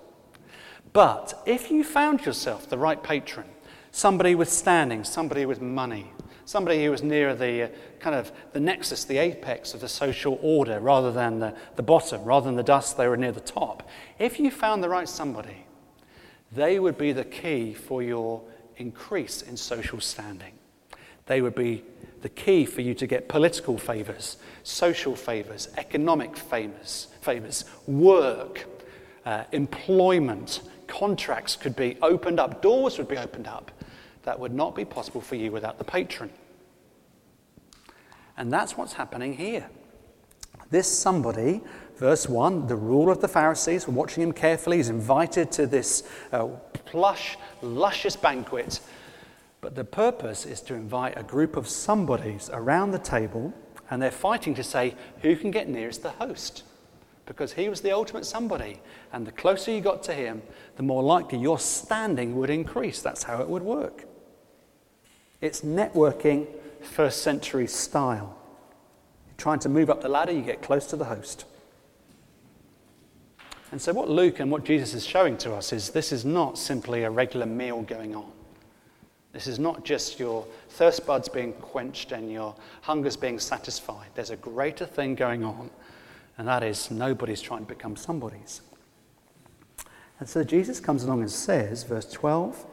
But 0.92 1.42
if 1.46 1.72
you 1.72 1.82
found 1.82 2.26
yourself 2.26 2.68
the 2.70 2.78
right 2.78 3.02
patron, 3.02 3.48
somebody 3.92 4.36
with 4.36 4.52
standing, 4.52 5.06
somebody 5.06 5.46
with 5.46 5.62
money, 5.62 6.12
somebody 6.44 6.84
who 6.84 6.92
was 6.92 7.04
near 7.04 7.34
the 7.34 7.64
uh, 7.64 7.68
kind 8.02 8.18
of 8.18 8.34
the 8.52 8.60
nexus, 8.60 9.06
the 9.06 9.18
apex 9.18 9.74
of 9.74 9.80
the 9.80 9.88
social 9.88 10.40
order 10.42 10.82
rather 10.82 11.14
than 11.14 11.40
the, 11.40 11.56
the 11.78 11.84
bottom, 11.84 12.26
rather 12.26 12.48
than 12.48 12.58
the 12.58 12.64
dust, 12.64 12.98
they 12.98 13.08
were 13.08 13.16
near 13.16 13.32
the 13.32 13.40
top. 13.40 13.88
If 14.20 14.42
you 14.42 14.52
found 14.52 14.84
the 14.84 14.90
right 14.90 15.08
somebody, 15.08 15.65
they 16.56 16.80
would 16.80 16.98
be 16.98 17.12
the 17.12 17.24
key 17.24 17.74
for 17.74 18.02
your 18.02 18.42
increase 18.78 19.42
in 19.42 19.58
social 19.58 20.00
standing. 20.00 20.54
They 21.26 21.42
would 21.42 21.56
be 21.56 21.84
the 22.22 22.30
key 22.30 22.66
for 22.66 22.82
you 22.82 22.94
to 22.96 23.08
get 23.08 23.28
political 23.28 23.78
favors, 23.78 24.38
social 24.64 25.16
favors, 25.16 25.70
economic 25.78 26.36
favors, 26.36 27.08
favors 27.22 27.66
work, 27.88 28.66
uh, 29.26 29.44
employment, 29.52 30.62
contracts 30.88 31.56
could 31.56 31.76
be 31.76 31.98
opened 32.02 32.40
up, 32.40 32.62
doors 32.62 32.98
would 32.98 33.08
be 33.08 33.18
opened 33.18 33.48
up 33.48 33.72
that 34.24 34.40
would 34.40 34.54
not 34.54 34.76
be 34.76 34.84
possible 34.84 35.22
for 35.22 35.36
you 35.36 35.52
without 35.52 35.78
the 35.78 35.84
patron. 35.84 36.30
And 38.38 38.52
that's 38.52 38.76
what's 38.76 38.94
happening 38.94 39.34
here. 39.34 39.70
This 40.76 40.92
somebody, 40.92 41.62
verse 41.96 42.28
1, 42.28 42.68
the 42.68 42.76
ruler 42.76 43.14
of 43.14 43.22
the 43.22 43.30
Pharisees, 43.30 43.88
watching 43.88 44.22
him 44.22 44.34
carefully, 44.34 44.80
is 44.80 44.90
invited 44.90 45.50
to 45.54 45.68
this 45.68 46.04
uh, 46.34 46.48
plush, 46.84 47.38
luscious 47.62 48.18
banquet. 48.18 48.82
But 49.62 49.76
the 49.76 49.86
purpose 49.86 50.46
is 50.46 50.60
to 50.64 50.74
invite 50.74 51.18
a 51.18 51.24
group 51.24 51.56
of 51.56 51.70
somebodies 51.70 52.50
around 52.52 52.92
the 52.92 53.00
table, 53.00 53.54
and 53.90 54.02
they're 54.02 54.12
fighting 54.12 54.54
to 54.56 54.64
say 54.64 54.96
who 55.22 55.38
can 55.38 55.50
get 55.50 55.70
nearest 55.70 56.04
the 56.04 56.10
host 56.10 56.64
because 57.26 57.54
he 57.54 57.70
was 57.70 57.80
the 57.80 57.94
ultimate 57.94 58.26
somebody. 58.26 58.82
And 59.14 59.26
the 59.26 59.32
closer 59.32 59.72
you 59.72 59.80
got 59.80 60.04
to 60.04 60.14
him, 60.14 60.42
the 60.76 60.84
more 60.84 61.04
likely 61.04 61.40
your 61.40 61.58
standing 61.58 62.36
would 62.36 62.50
increase. 62.50 63.02
That's 63.02 63.24
how 63.24 63.42
it 63.42 63.48
would 63.48 63.64
work. 63.64 64.04
It's 65.40 65.62
networking 65.62 66.48
first 66.82 67.22
century 67.22 67.68
style. 67.68 68.38
Trying 69.38 69.60
to 69.60 69.70
move 69.70 69.90
up 69.90 70.02
the 70.02 70.10
ladder, 70.10 70.32
you 70.32 70.42
get 70.42 70.62
close 70.62 70.86
to 70.88 70.96
the 70.96 71.06
host. 71.06 71.46
And 73.72 73.82
so, 73.82 73.94
what 73.94 74.10
Luke 74.10 74.40
and 74.40 74.50
what 74.50 74.64
Jesus 74.64 74.94
is 74.94 75.06
showing 75.06 75.38
to 75.40 75.54
us 75.54 75.74
is 75.74 75.90
this 75.90 76.12
is 76.12 76.24
not 76.24 76.58
simply 76.58 77.04
a 77.04 77.10
regular 77.10 77.46
meal 77.46 77.82
going 77.82 78.16
on. 78.16 78.32
This 79.34 79.48
is 79.48 79.60
not 79.60 79.84
just 79.84 80.20
your 80.20 80.48
thirst 80.70 81.06
buds 81.06 81.28
being 81.28 81.52
quenched 81.54 82.14
and 82.14 82.32
your 82.32 82.56
hungers 82.82 83.18
being 83.18 83.38
satisfied. 83.38 84.08
There's 84.16 84.30
a 84.30 84.38
greater 84.38 84.86
thing 84.86 85.16
going 85.16 85.44
on 85.44 85.70
and 86.38 86.48
that 86.48 86.64
is 86.64 86.92
nobody's 86.92 87.42
trying 87.42 87.62
to 87.62 87.74
become 87.74 87.96
somebody's. 87.96 88.62
And 90.20 90.28
so 90.28 90.44
Jesus 90.44 90.80
comes 90.80 91.04
along 91.04 91.22
and 91.22 91.32
says, 91.32 91.84
verse 91.84 92.10
12, 92.12 92.66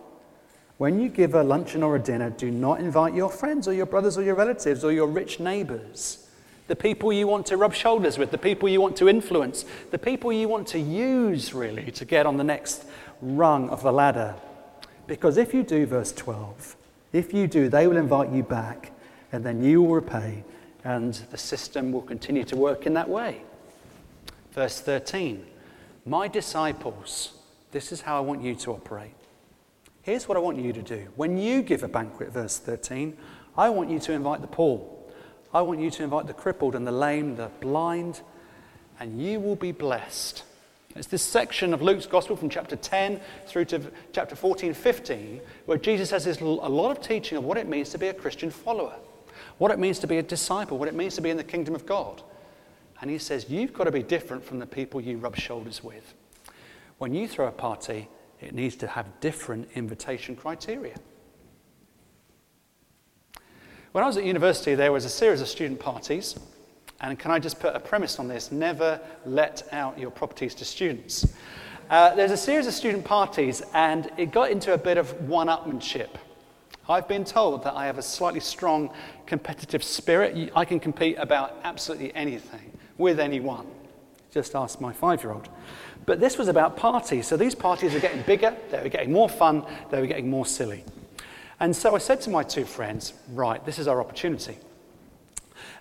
when 0.78 1.00
you 1.00 1.08
give 1.08 1.34
a 1.34 1.42
luncheon 1.42 1.82
or 1.82 1.96
a 1.96 1.98
dinner, 1.98 2.30
do 2.30 2.50
not 2.50 2.80
invite 2.80 3.14
your 3.14 3.30
friends 3.30 3.68
or 3.68 3.72
your 3.72 3.86
brothers 3.86 4.18
or 4.18 4.22
your 4.22 4.34
relatives 4.34 4.84
or 4.84 4.92
your 4.92 5.06
rich 5.06 5.38
neighbors, 5.38 6.21
the 6.68 6.76
people 6.76 7.12
you 7.12 7.26
want 7.26 7.46
to 7.46 7.56
rub 7.56 7.74
shoulders 7.74 8.18
with, 8.18 8.30
the 8.30 8.38
people 8.38 8.68
you 8.68 8.80
want 8.80 8.96
to 8.96 9.08
influence, 9.08 9.64
the 9.90 9.98
people 9.98 10.32
you 10.32 10.48
want 10.48 10.66
to 10.68 10.78
use 10.78 11.52
really 11.52 11.90
to 11.92 12.04
get 12.04 12.26
on 12.26 12.36
the 12.36 12.44
next 12.44 12.84
rung 13.20 13.68
of 13.70 13.82
the 13.82 13.92
ladder. 13.92 14.34
Because 15.06 15.36
if 15.36 15.52
you 15.52 15.62
do, 15.62 15.86
verse 15.86 16.12
12, 16.12 16.76
if 17.12 17.34
you 17.34 17.46
do, 17.46 17.68
they 17.68 17.86
will 17.86 17.96
invite 17.96 18.30
you 18.30 18.42
back 18.42 18.92
and 19.32 19.44
then 19.44 19.62
you 19.62 19.82
will 19.82 19.94
repay, 19.94 20.44
and 20.84 21.14
the 21.30 21.38
system 21.38 21.90
will 21.90 22.02
continue 22.02 22.44
to 22.44 22.56
work 22.56 22.86
in 22.86 22.94
that 22.94 23.08
way. 23.08 23.42
Verse 24.52 24.80
13 24.80 25.44
My 26.04 26.28
disciples, 26.28 27.32
this 27.72 27.90
is 27.92 28.02
how 28.02 28.18
I 28.18 28.20
want 28.20 28.42
you 28.42 28.54
to 28.56 28.72
operate. 28.72 29.14
Here's 30.02 30.28
what 30.28 30.36
I 30.36 30.40
want 30.40 30.58
you 30.58 30.72
to 30.72 30.82
do. 30.82 31.08
When 31.16 31.38
you 31.38 31.62
give 31.62 31.82
a 31.82 31.88
banquet, 31.88 32.30
verse 32.32 32.58
13, 32.58 33.16
I 33.56 33.70
want 33.70 33.88
you 33.88 33.98
to 34.00 34.12
invite 34.12 34.40
the 34.40 34.48
poor. 34.48 34.86
I 35.54 35.60
want 35.60 35.80
you 35.80 35.90
to 35.90 36.02
invite 36.02 36.26
the 36.26 36.32
crippled 36.32 36.74
and 36.74 36.86
the 36.86 36.92
lame, 36.92 37.36
the 37.36 37.50
blind, 37.60 38.22
and 38.98 39.20
you 39.20 39.38
will 39.38 39.56
be 39.56 39.72
blessed. 39.72 40.44
It's 40.94 41.06
this 41.06 41.22
section 41.22 41.74
of 41.74 41.82
Luke's 41.82 42.06
Gospel 42.06 42.36
from 42.36 42.48
chapter 42.48 42.76
10 42.76 43.20
through 43.46 43.66
to 43.66 43.80
chapter 44.12 44.36
14, 44.36 44.74
15, 44.74 45.40
where 45.66 45.78
Jesus 45.78 46.10
has 46.10 46.24
this, 46.24 46.40
a 46.40 46.44
lot 46.44 46.90
of 46.90 47.00
teaching 47.00 47.38
of 47.38 47.44
what 47.44 47.56
it 47.56 47.68
means 47.68 47.90
to 47.90 47.98
be 47.98 48.08
a 48.08 48.14
Christian 48.14 48.50
follower, 48.50 48.94
what 49.58 49.70
it 49.70 49.78
means 49.78 49.98
to 50.00 50.06
be 50.06 50.18
a 50.18 50.22
disciple, 50.22 50.78
what 50.78 50.88
it 50.88 50.94
means 50.94 51.14
to 51.16 51.22
be 51.22 51.30
in 51.30 51.36
the 51.36 51.44
kingdom 51.44 51.74
of 51.74 51.86
God. 51.86 52.22
And 53.00 53.10
he 53.10 53.18
says, 53.18 53.48
You've 53.48 53.72
got 53.72 53.84
to 53.84 53.90
be 53.90 54.02
different 54.02 54.44
from 54.44 54.58
the 54.58 54.66
people 54.66 55.00
you 55.00 55.18
rub 55.18 55.36
shoulders 55.36 55.82
with. 55.82 56.14
When 56.98 57.14
you 57.14 57.26
throw 57.26 57.48
a 57.48 57.52
party, 57.52 58.08
it 58.40 58.54
needs 58.54 58.76
to 58.76 58.86
have 58.86 59.20
different 59.20 59.68
invitation 59.74 60.36
criteria. 60.36 60.96
When 63.92 64.02
I 64.02 64.06
was 64.06 64.16
at 64.16 64.24
university, 64.24 64.74
there 64.74 64.90
was 64.90 65.04
a 65.04 65.10
series 65.10 65.42
of 65.42 65.48
student 65.48 65.78
parties. 65.78 66.34
And 67.02 67.18
can 67.18 67.30
I 67.30 67.38
just 67.38 67.60
put 67.60 67.76
a 67.76 67.80
premise 67.80 68.18
on 68.18 68.26
this? 68.26 68.50
Never 68.50 68.98
let 69.26 69.68
out 69.70 69.98
your 69.98 70.10
properties 70.10 70.54
to 70.56 70.64
students. 70.64 71.34
Uh, 71.90 72.14
there's 72.14 72.30
a 72.30 72.36
series 72.38 72.66
of 72.66 72.72
student 72.72 73.04
parties, 73.04 73.60
and 73.74 74.10
it 74.16 74.30
got 74.30 74.50
into 74.50 74.72
a 74.72 74.78
bit 74.78 74.96
of 74.96 75.28
one 75.28 75.48
upmanship. 75.48 76.08
I've 76.88 77.06
been 77.06 77.24
told 77.24 77.64
that 77.64 77.74
I 77.74 77.84
have 77.84 77.98
a 77.98 78.02
slightly 78.02 78.40
strong 78.40 78.90
competitive 79.26 79.84
spirit. 79.84 80.50
I 80.56 80.64
can 80.64 80.80
compete 80.80 81.16
about 81.18 81.56
absolutely 81.62 82.14
anything 82.14 82.72
with 82.96 83.20
anyone. 83.20 83.66
Just 84.30 84.54
ask 84.54 84.80
my 84.80 84.94
five 84.94 85.22
year 85.22 85.32
old. 85.32 85.50
But 86.06 86.18
this 86.18 86.38
was 86.38 86.48
about 86.48 86.78
parties. 86.78 87.26
So 87.26 87.36
these 87.36 87.54
parties 87.54 87.92
were 87.92 88.00
getting 88.00 88.22
bigger, 88.22 88.56
they 88.70 88.82
were 88.82 88.88
getting 88.88 89.12
more 89.12 89.28
fun, 89.28 89.66
they 89.90 90.00
were 90.00 90.06
getting 90.06 90.30
more 90.30 90.46
silly. 90.46 90.82
And 91.62 91.76
so 91.76 91.94
I 91.94 91.98
said 91.98 92.20
to 92.22 92.30
my 92.30 92.42
two 92.42 92.64
friends, 92.64 93.12
right, 93.28 93.64
this 93.64 93.78
is 93.78 93.86
our 93.86 94.00
opportunity. 94.00 94.58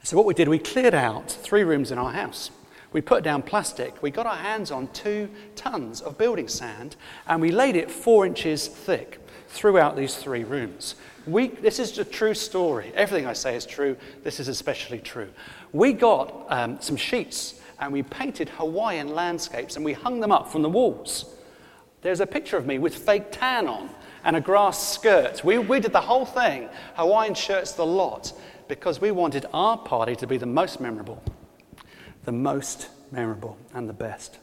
So 0.03 0.15
what 0.15 0.27
we 0.27 0.35
did, 0.35 0.47
we 0.47 0.59
cleared 0.59 0.93
out 0.93 1.31
three 1.31 1.63
rooms 1.63 1.89
in 1.89 1.97
our 1.97 2.11
house. 2.11 2.51
We 2.93 3.01
put 3.01 3.23
down 3.23 3.41
plastic. 3.41 3.99
We 4.03 4.11
got 4.11 4.27
our 4.27 4.35
hands 4.35 4.69
on 4.69 4.89
two 4.89 5.27
tons 5.55 6.01
of 6.01 6.19
building 6.19 6.47
sand 6.47 6.97
and 7.25 7.41
we 7.41 7.49
laid 7.49 7.75
it 7.75 7.89
four 7.89 8.27
inches 8.27 8.67
thick 8.67 9.27
throughout 9.47 9.95
these 9.95 10.13
three 10.13 10.43
rooms. 10.43 10.97
We, 11.25 11.47
this 11.47 11.79
is 11.79 11.97
a 11.97 12.05
true 12.05 12.35
story. 12.35 12.91
Everything 12.93 13.25
I 13.25 13.33
say 13.33 13.55
is 13.55 13.65
true. 13.65 13.97
This 14.23 14.39
is 14.39 14.49
especially 14.49 14.99
true. 14.99 15.29
We 15.71 15.93
got 15.93 16.45
um, 16.49 16.79
some 16.79 16.95
sheets 16.95 17.59
and 17.79 17.91
we 17.91 18.03
painted 18.03 18.49
Hawaiian 18.49 19.15
landscapes 19.15 19.77
and 19.77 19.83
we 19.83 19.93
hung 19.93 20.19
them 20.19 20.31
up 20.31 20.51
from 20.51 20.61
the 20.61 20.69
walls. 20.69 21.25
There's 22.03 22.19
a 22.19 22.27
picture 22.27 22.57
of 22.57 22.67
me 22.67 22.77
with 22.77 22.95
fake 22.95 23.31
tan 23.31 23.67
on 23.67 23.89
and 24.23 24.35
a 24.35 24.41
grass 24.41 24.93
skirt. 24.93 25.43
We, 25.43 25.57
we 25.57 25.79
did 25.79 25.93
the 25.93 26.01
whole 26.01 26.25
thing, 26.25 26.69
Hawaiian 26.95 27.33
shirts, 27.33 27.73
the 27.73 27.85
lot, 27.85 28.33
because 28.67 29.01
we 29.01 29.11
wanted 29.11 29.45
our 29.53 29.77
party 29.77 30.15
to 30.17 30.27
be 30.27 30.37
the 30.37 30.45
most 30.45 30.79
memorable, 30.79 31.21
the 32.23 32.31
most 32.31 32.89
memorable 33.11 33.57
and 33.73 33.89
the 33.89 33.93
best. 33.93 34.39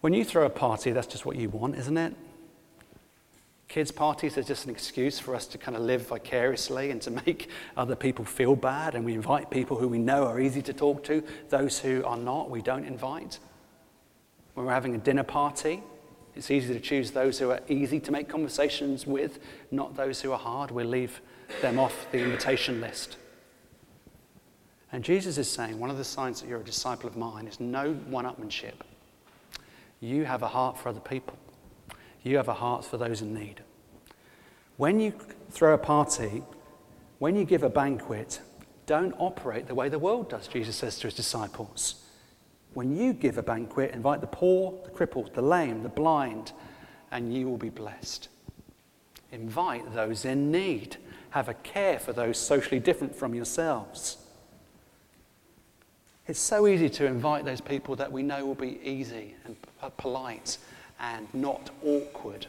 When 0.00 0.12
you 0.12 0.24
throw 0.24 0.44
a 0.44 0.50
party, 0.50 0.90
that's 0.90 1.06
just 1.06 1.24
what 1.24 1.36
you 1.36 1.48
want, 1.48 1.76
isn't 1.76 1.96
it? 1.96 2.14
Kids' 3.68 3.90
parties 3.90 4.36
are 4.36 4.42
just 4.42 4.66
an 4.66 4.70
excuse 4.70 5.18
for 5.18 5.34
us 5.34 5.46
to 5.46 5.56
kind 5.56 5.76
of 5.76 5.82
live 5.82 6.06
vicariously 6.06 6.90
and 6.90 7.00
to 7.00 7.10
make 7.10 7.48
other 7.76 7.96
people 7.96 8.24
feel 8.24 8.54
bad. 8.54 8.94
And 8.94 9.04
we 9.04 9.14
invite 9.14 9.48
people 9.48 9.78
who 9.78 9.88
we 9.88 9.98
know 9.98 10.26
are 10.26 10.40
easy 10.40 10.60
to 10.60 10.74
talk 10.74 11.04
to. 11.04 11.22
Those 11.48 11.78
who 11.78 12.04
are 12.04 12.18
not, 12.18 12.50
we 12.50 12.60
don't 12.60 12.84
invite. 12.84 13.38
When 14.52 14.66
we're 14.66 14.74
having 14.74 14.94
a 14.94 14.98
dinner 14.98 15.22
party, 15.22 15.82
it's 16.34 16.50
easy 16.50 16.72
to 16.72 16.80
choose 16.80 17.10
those 17.10 17.38
who 17.38 17.50
are 17.50 17.60
easy 17.68 18.00
to 18.00 18.12
make 18.12 18.28
conversations 18.28 19.06
with, 19.06 19.38
not 19.70 19.96
those 19.96 20.20
who 20.22 20.32
are 20.32 20.38
hard. 20.38 20.70
We'll 20.70 20.86
leave 20.86 21.20
them 21.60 21.78
off 21.78 22.06
the 22.10 22.18
invitation 22.18 22.80
list. 22.80 23.16
And 24.92 25.04
Jesus 25.04 25.38
is 25.38 25.50
saying 25.50 25.78
one 25.78 25.90
of 25.90 25.98
the 25.98 26.04
signs 26.04 26.40
that 26.40 26.48
you're 26.48 26.60
a 26.60 26.64
disciple 26.64 27.08
of 27.08 27.16
mine 27.16 27.46
is 27.46 27.60
no 27.60 27.92
one 28.08 28.24
upmanship. 28.24 28.74
You 30.00 30.24
have 30.24 30.42
a 30.42 30.48
heart 30.48 30.78
for 30.78 30.88
other 30.88 31.00
people. 31.00 31.38
You 32.22 32.36
have 32.36 32.48
a 32.48 32.54
heart 32.54 32.84
for 32.84 32.96
those 32.96 33.22
in 33.22 33.34
need. 33.34 33.62
When 34.76 35.00
you 35.00 35.12
throw 35.50 35.74
a 35.74 35.78
party, 35.78 36.42
when 37.18 37.36
you 37.36 37.44
give 37.44 37.62
a 37.62 37.70
banquet, 37.70 38.40
don't 38.86 39.14
operate 39.18 39.66
the 39.66 39.74
way 39.74 39.88
the 39.88 39.98
world 39.98 40.28
does, 40.28 40.48
Jesus 40.48 40.76
says 40.76 40.98
to 40.98 41.06
his 41.06 41.14
disciples. 41.14 42.01
When 42.74 42.96
you 42.96 43.12
give 43.12 43.38
a 43.38 43.42
banquet, 43.42 43.92
invite 43.92 44.20
the 44.20 44.26
poor, 44.26 44.74
the 44.84 44.90
crippled, 44.90 45.34
the 45.34 45.42
lame, 45.42 45.82
the 45.82 45.88
blind, 45.88 46.52
and 47.10 47.34
you 47.34 47.48
will 47.48 47.58
be 47.58 47.68
blessed. 47.68 48.28
Invite 49.30 49.94
those 49.94 50.24
in 50.24 50.50
need. 50.50 50.96
Have 51.30 51.48
a 51.48 51.54
care 51.54 51.98
for 51.98 52.12
those 52.12 52.38
socially 52.38 52.80
different 52.80 53.14
from 53.14 53.34
yourselves. 53.34 54.18
It's 56.26 56.38
so 56.40 56.66
easy 56.66 56.88
to 56.90 57.06
invite 57.06 57.44
those 57.44 57.60
people 57.60 57.96
that 57.96 58.10
we 58.10 58.22
know 58.22 58.46
will 58.46 58.54
be 58.54 58.78
easy 58.82 59.34
and 59.44 59.56
uh, 59.82 59.88
polite 59.90 60.58
and 61.00 61.26
not 61.34 61.70
awkward. 61.84 62.46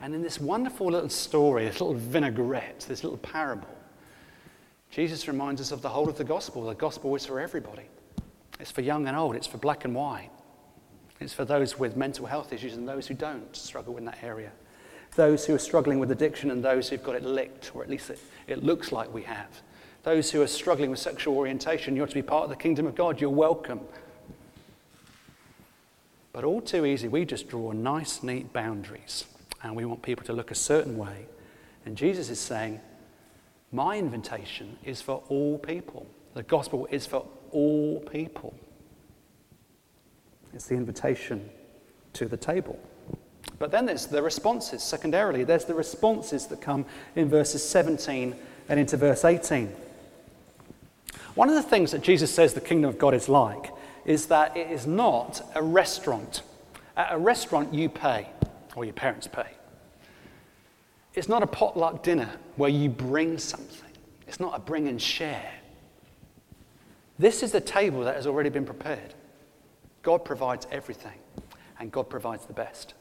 And 0.00 0.14
in 0.14 0.22
this 0.22 0.40
wonderful 0.40 0.90
little 0.90 1.10
story, 1.10 1.66
this 1.66 1.80
little 1.80 1.94
vinaigrette, 1.94 2.86
this 2.88 3.04
little 3.04 3.18
parable, 3.18 3.68
Jesus 4.90 5.28
reminds 5.28 5.60
us 5.60 5.72
of 5.72 5.82
the 5.82 5.88
whole 5.88 6.08
of 6.08 6.16
the 6.16 6.24
gospel. 6.24 6.64
The 6.64 6.74
gospel 6.74 7.14
is 7.14 7.26
for 7.26 7.38
everybody. 7.38 7.84
It's 8.60 8.70
for 8.70 8.82
young 8.82 9.08
and 9.08 9.16
old, 9.16 9.36
it's 9.36 9.46
for 9.46 9.58
black 9.58 9.84
and 9.84 9.94
white. 9.94 10.30
It's 11.18 11.34
for 11.34 11.44
those 11.44 11.78
with 11.78 11.96
mental 11.96 12.26
health 12.26 12.52
issues 12.52 12.74
and 12.74 12.88
those 12.88 13.06
who 13.06 13.14
don't 13.14 13.54
struggle 13.54 13.96
in 13.96 14.04
that 14.06 14.22
area. 14.22 14.52
Those 15.16 15.44
who 15.44 15.54
are 15.54 15.58
struggling 15.58 15.98
with 15.98 16.10
addiction 16.10 16.50
and 16.50 16.64
those 16.64 16.88
who've 16.88 17.02
got 17.02 17.14
it 17.14 17.24
licked, 17.24 17.74
or 17.74 17.82
at 17.82 17.90
least 17.90 18.10
it, 18.10 18.18
it 18.46 18.62
looks 18.62 18.92
like 18.92 19.12
we 19.12 19.22
have. 19.22 19.60
Those 20.02 20.30
who 20.30 20.40
are 20.40 20.46
struggling 20.46 20.90
with 20.90 20.98
sexual 20.98 21.36
orientation, 21.36 21.94
you're 21.94 22.06
to 22.06 22.14
be 22.14 22.22
part 22.22 22.44
of 22.44 22.50
the 22.50 22.56
kingdom 22.56 22.86
of 22.86 22.94
God. 22.94 23.20
You're 23.20 23.28
welcome. 23.28 23.80
But 26.32 26.44
all 26.44 26.62
too 26.62 26.86
easy, 26.86 27.08
we 27.08 27.24
just 27.24 27.48
draw 27.48 27.72
nice, 27.72 28.22
neat 28.22 28.52
boundaries 28.52 29.24
and 29.62 29.76
we 29.76 29.84
want 29.84 30.02
people 30.02 30.24
to 30.24 30.32
look 30.32 30.50
a 30.50 30.54
certain 30.54 30.96
way. 30.96 31.26
And 31.84 31.96
Jesus 31.96 32.30
is 32.30 32.38
saying, 32.38 32.80
My 33.72 33.98
invitation 33.98 34.78
is 34.84 35.02
for 35.02 35.22
all 35.28 35.58
people. 35.58 36.06
The 36.34 36.42
gospel 36.42 36.86
is 36.90 37.06
for 37.06 37.26
all 37.52 38.00
people. 38.00 38.54
It's 40.52 40.66
the 40.66 40.74
invitation 40.74 41.48
to 42.14 42.26
the 42.26 42.36
table. 42.36 42.78
But 43.58 43.70
then 43.70 43.86
there's 43.86 44.06
the 44.06 44.22
responses. 44.22 44.82
Secondarily, 44.82 45.44
there's 45.44 45.64
the 45.64 45.74
responses 45.74 46.46
that 46.46 46.60
come 46.60 46.86
in 47.14 47.28
verses 47.28 47.66
17 47.66 48.34
and 48.68 48.80
into 48.80 48.96
verse 48.96 49.24
18. 49.24 49.72
One 51.34 51.48
of 51.48 51.54
the 51.54 51.62
things 51.62 51.92
that 51.92 52.02
Jesus 52.02 52.32
says 52.32 52.54
the 52.54 52.60
kingdom 52.60 52.88
of 52.88 52.98
God 52.98 53.14
is 53.14 53.28
like 53.28 53.70
is 54.04 54.26
that 54.26 54.56
it 54.56 54.70
is 54.70 54.86
not 54.86 55.42
a 55.54 55.62
restaurant. 55.62 56.42
At 56.96 57.12
a 57.12 57.18
restaurant, 57.18 57.72
you 57.72 57.88
pay, 57.88 58.28
or 58.74 58.84
your 58.84 58.94
parents 58.94 59.26
pay. 59.26 59.46
It's 61.14 61.28
not 61.28 61.42
a 61.42 61.46
potluck 61.46 62.02
dinner 62.02 62.30
where 62.56 62.70
you 62.70 62.88
bring 62.88 63.38
something, 63.38 63.90
it's 64.26 64.40
not 64.40 64.56
a 64.56 64.60
bring 64.60 64.88
and 64.88 65.00
share. 65.00 65.52
This 67.20 67.42
is 67.42 67.52
the 67.52 67.60
table 67.60 68.04
that 68.04 68.16
has 68.16 68.26
already 68.26 68.48
been 68.48 68.64
prepared. 68.64 69.12
God 70.00 70.24
provides 70.24 70.66
everything, 70.72 71.18
and 71.78 71.92
God 71.92 72.08
provides 72.08 72.46
the 72.46 72.54
best. 72.54 72.94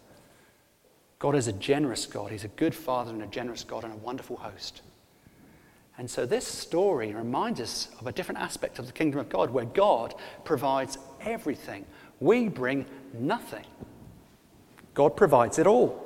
God 1.20 1.36
is 1.36 1.48
a 1.48 1.54
generous 1.54 2.06
God. 2.06 2.30
He's 2.30 2.44
a 2.44 2.50
good 2.50 2.76
father 2.76 3.14
and 3.14 3.24
a 3.24 3.28
generous 3.28 3.64
God 3.64 3.86
and 3.86 3.94
a 3.94 3.98
wonderful 3.98 4.36
host. 4.36 4.82
And 5.98 6.12
so 6.12 6.26
this 6.26 6.46
story 6.46 7.14
reminds 7.14 7.62
us 7.62 7.88
of 7.98 8.08
a 8.08 8.12
different 8.12 8.42
aspect 8.42 8.78
of 8.78 8.88
the 8.88 8.92
kingdom 8.92 9.22
of 9.22 9.30
God 9.30 9.52
where 9.52 9.64
God 9.64 10.14
provides 10.44 10.98
everything. 11.22 11.86
We 12.20 12.50
bring 12.50 12.88
nothing. 13.14 13.66
God 14.96 15.16
provides 15.16 15.60
it 15.60 15.66
all. 15.66 16.06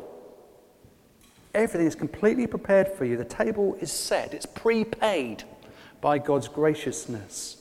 Everything 1.56 1.88
is 1.88 1.96
completely 1.96 2.46
prepared 2.46 2.90
for 2.90 3.06
you. 3.06 3.18
The 3.18 3.26
table 3.26 3.76
is 3.82 3.92
set, 3.92 4.36
it's 4.36 4.46
prepaid 4.46 5.46
by 6.00 6.20
God's 6.20 6.48
graciousness. 6.48 7.58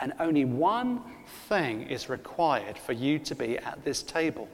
And 0.00 0.12
only 0.20 0.44
one 0.44 1.02
thing 1.48 1.82
is 1.82 2.08
required 2.08 2.78
for 2.78 2.92
you 2.92 3.18
to 3.20 3.34
be 3.34 3.58
at 3.58 3.84
this 3.84 4.02
table. 4.02 4.48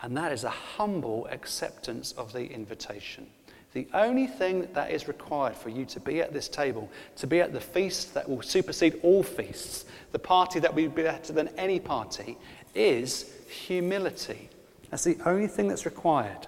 And 0.00 0.16
that 0.16 0.32
is 0.32 0.44
a 0.44 0.50
humble 0.50 1.26
acceptance 1.30 2.12
of 2.12 2.32
the 2.32 2.46
invitation. 2.46 3.26
The 3.72 3.88
only 3.94 4.26
thing 4.26 4.68
that 4.74 4.90
is 4.90 5.08
required 5.08 5.56
for 5.56 5.70
you 5.70 5.86
to 5.86 6.00
be 6.00 6.20
at 6.20 6.32
this 6.32 6.48
table, 6.48 6.90
to 7.16 7.26
be 7.26 7.40
at 7.40 7.52
the 7.52 7.60
feast 7.60 8.12
that 8.14 8.28
will 8.28 8.42
supersede 8.42 9.00
all 9.02 9.22
feasts, 9.22 9.86
the 10.12 10.18
party 10.18 10.60
that 10.60 10.74
will 10.74 10.88
be 10.90 11.02
better 11.02 11.32
than 11.32 11.48
any 11.56 11.80
party, 11.80 12.36
is 12.74 13.32
humility. 13.48 14.50
That's 14.90 15.04
the 15.04 15.16
only 15.24 15.46
thing 15.46 15.68
that's 15.68 15.86
required. 15.86 16.46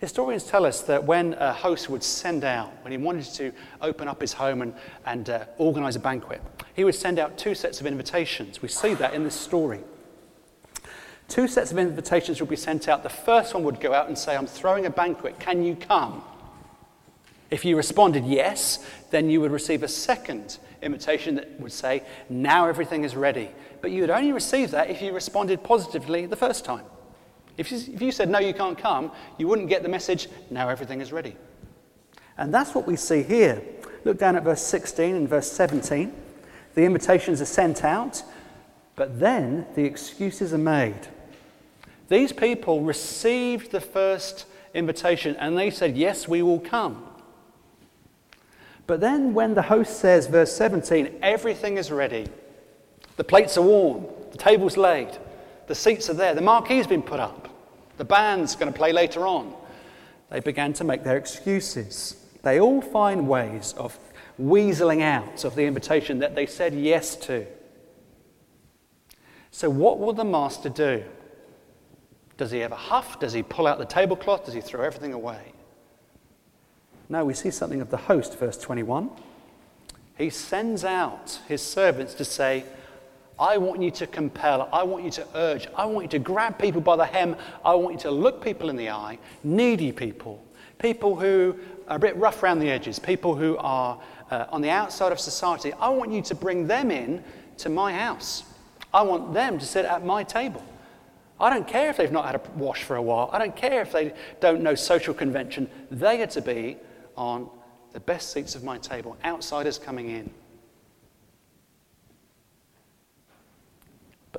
Historians 0.00 0.44
tell 0.44 0.64
us 0.64 0.80
that 0.80 1.04
when 1.04 1.34
a 1.34 1.52
host 1.52 1.90
would 1.90 2.02
send 2.02 2.42
out, 2.42 2.72
when 2.82 2.90
he 2.90 2.96
wanted 2.96 3.26
to 3.34 3.52
open 3.82 4.08
up 4.08 4.18
his 4.18 4.32
home 4.32 4.62
and, 4.62 4.74
and 5.04 5.28
uh, 5.28 5.44
organize 5.58 5.94
a 5.94 6.00
banquet, 6.00 6.40
he 6.74 6.84
would 6.84 6.94
send 6.94 7.18
out 7.18 7.36
two 7.36 7.54
sets 7.54 7.82
of 7.82 7.86
invitations. 7.86 8.62
We 8.62 8.68
see 8.68 8.94
that 8.94 9.12
in 9.12 9.24
this 9.24 9.34
story. 9.34 9.80
Two 11.28 11.46
sets 11.46 11.70
of 11.70 11.78
invitations 11.78 12.40
would 12.40 12.48
be 12.48 12.56
sent 12.56 12.88
out. 12.88 13.02
The 13.02 13.10
first 13.10 13.52
one 13.52 13.62
would 13.64 13.78
go 13.78 13.92
out 13.92 14.08
and 14.08 14.16
say, 14.16 14.34
I'm 14.34 14.46
throwing 14.46 14.86
a 14.86 14.90
banquet, 14.90 15.38
can 15.38 15.62
you 15.62 15.76
come? 15.76 16.24
If 17.50 17.66
you 17.66 17.76
responded 17.76 18.24
yes, 18.24 18.84
then 19.10 19.28
you 19.28 19.42
would 19.42 19.52
receive 19.52 19.82
a 19.82 19.88
second 19.88 20.58
invitation 20.80 21.34
that 21.34 21.60
would 21.60 21.72
say, 21.72 22.04
Now 22.30 22.68
everything 22.68 23.04
is 23.04 23.14
ready. 23.14 23.50
But 23.82 23.90
you 23.90 24.00
would 24.00 24.10
only 24.10 24.32
receive 24.32 24.70
that 24.70 24.88
if 24.88 25.02
you 25.02 25.12
responded 25.12 25.62
positively 25.62 26.24
the 26.24 26.36
first 26.36 26.64
time. 26.64 26.84
If 27.56 27.70
you, 27.72 27.78
if 27.78 28.02
you 28.02 28.12
said, 28.12 28.28
No, 28.28 28.38
you 28.38 28.54
can't 28.54 28.78
come, 28.78 29.12
you 29.38 29.48
wouldn't 29.48 29.68
get 29.68 29.82
the 29.82 29.88
message, 29.88 30.28
Now 30.50 30.68
everything 30.68 31.00
is 31.00 31.12
ready. 31.12 31.36
And 32.38 32.52
that's 32.54 32.74
what 32.74 32.86
we 32.86 32.96
see 32.96 33.22
here. 33.22 33.62
Look 34.04 34.18
down 34.18 34.36
at 34.36 34.44
verse 34.44 34.62
16 34.62 35.14
and 35.14 35.28
verse 35.28 35.50
17. 35.52 36.12
The 36.74 36.84
invitations 36.84 37.40
are 37.40 37.46
sent 37.46 37.84
out, 37.84 38.22
but 38.96 39.20
then 39.20 39.66
the 39.74 39.84
excuses 39.84 40.54
are 40.54 40.58
made. 40.58 41.08
These 42.08 42.32
people 42.32 42.80
received 42.80 43.70
the 43.70 43.80
first 43.80 44.46
invitation 44.74 45.36
and 45.36 45.56
they 45.56 45.70
said, 45.70 45.96
Yes, 45.96 46.26
we 46.26 46.42
will 46.42 46.60
come. 46.60 47.06
But 48.86 49.00
then, 49.00 49.34
when 49.34 49.54
the 49.54 49.62
host 49.62 50.00
says, 50.00 50.26
verse 50.26 50.52
17, 50.52 51.20
everything 51.22 51.76
is 51.76 51.92
ready, 51.92 52.26
the 53.16 53.22
plates 53.22 53.56
are 53.56 53.62
warm, 53.62 54.06
the 54.32 54.38
table's 54.38 54.76
laid, 54.76 55.16
the 55.70 55.74
seats 55.76 56.10
are 56.10 56.14
there, 56.14 56.34
the 56.34 56.40
marquee's 56.40 56.88
been 56.88 57.00
put 57.00 57.20
up, 57.20 57.48
the 57.96 58.04
band's 58.04 58.56
going 58.56 58.72
to 58.72 58.76
play 58.76 58.92
later 58.92 59.24
on, 59.24 59.54
they 60.28 60.40
began 60.40 60.72
to 60.72 60.82
make 60.82 61.04
their 61.04 61.16
excuses. 61.16 62.26
They 62.42 62.58
all 62.58 62.82
find 62.82 63.28
ways 63.28 63.72
of 63.78 63.96
weaseling 64.36 65.00
out 65.00 65.44
of 65.44 65.54
the 65.54 65.66
invitation 65.66 66.18
that 66.18 66.34
they 66.34 66.46
said 66.46 66.74
yes 66.74 67.14
to. 67.18 67.46
So, 69.52 69.70
what 69.70 70.00
will 70.00 70.12
the 70.12 70.24
master 70.24 70.70
do? 70.70 71.04
Does 72.36 72.50
he 72.50 72.64
ever 72.64 72.74
huff? 72.74 73.20
Does 73.20 73.32
he 73.32 73.44
pull 73.44 73.68
out 73.68 73.78
the 73.78 73.84
tablecloth? 73.84 74.46
Does 74.46 74.54
he 74.54 74.60
throw 74.60 74.82
everything 74.82 75.12
away? 75.12 75.52
No, 77.08 77.24
we 77.24 77.34
see 77.34 77.52
something 77.52 77.80
of 77.80 77.90
the 77.90 77.96
host, 77.96 78.36
verse 78.40 78.58
21. 78.58 79.08
He 80.18 80.30
sends 80.30 80.84
out 80.84 81.38
his 81.46 81.62
servants 81.62 82.14
to 82.14 82.24
say, 82.24 82.64
I 83.40 83.56
want 83.56 83.80
you 83.80 83.90
to 83.92 84.06
compel, 84.06 84.68
I 84.70 84.82
want 84.82 85.02
you 85.02 85.10
to 85.12 85.26
urge, 85.34 85.66
I 85.74 85.86
want 85.86 86.04
you 86.04 86.10
to 86.10 86.18
grab 86.18 86.58
people 86.58 86.82
by 86.82 86.96
the 86.96 87.06
hem, 87.06 87.36
I 87.64 87.74
want 87.74 87.94
you 87.94 88.00
to 88.00 88.10
look 88.10 88.44
people 88.44 88.68
in 88.68 88.76
the 88.76 88.90
eye, 88.90 89.18
needy 89.42 89.92
people, 89.92 90.44
people 90.78 91.16
who 91.16 91.56
are 91.88 91.96
a 91.96 91.98
bit 91.98 92.14
rough 92.16 92.42
around 92.42 92.58
the 92.58 92.68
edges, 92.68 92.98
people 92.98 93.34
who 93.34 93.56
are 93.56 93.98
uh, 94.30 94.46
on 94.50 94.60
the 94.60 94.68
outside 94.68 95.10
of 95.10 95.18
society. 95.18 95.72
I 95.72 95.88
want 95.88 96.12
you 96.12 96.20
to 96.22 96.34
bring 96.34 96.66
them 96.66 96.90
in 96.90 97.24
to 97.58 97.70
my 97.70 97.94
house. 97.94 98.44
I 98.92 99.02
want 99.02 99.32
them 99.32 99.58
to 99.58 99.64
sit 99.64 99.86
at 99.86 100.04
my 100.04 100.22
table. 100.22 100.62
I 101.40 101.48
don't 101.48 101.66
care 101.66 101.88
if 101.88 101.96
they've 101.96 102.12
not 102.12 102.26
had 102.26 102.34
a 102.34 102.42
wash 102.56 102.82
for 102.82 102.96
a 102.96 103.02
while. 103.02 103.30
I 103.32 103.38
don't 103.38 103.56
care 103.56 103.80
if 103.80 103.92
they 103.92 104.12
don't 104.40 104.62
know 104.62 104.74
social 104.74 105.14
convention. 105.14 105.70
They 105.90 106.22
are 106.22 106.26
to 106.26 106.42
be 106.42 106.76
on 107.16 107.48
the 107.92 108.00
best 108.00 108.32
seats 108.32 108.54
of 108.54 108.62
my 108.62 108.76
table, 108.76 109.16
outsiders 109.24 109.78
coming 109.78 110.10
in. 110.10 110.30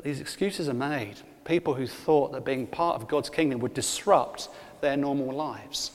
But 0.01 0.07
these 0.07 0.19
excuses 0.19 0.67
are 0.67 0.73
made. 0.73 1.17
People 1.45 1.75
who 1.75 1.85
thought 1.85 2.31
that 2.31 2.43
being 2.43 2.65
part 2.65 2.99
of 2.99 3.07
God's 3.07 3.29
kingdom 3.29 3.59
would 3.59 3.75
disrupt 3.75 4.49
their 4.81 4.97
normal 4.97 5.31
lives. 5.31 5.91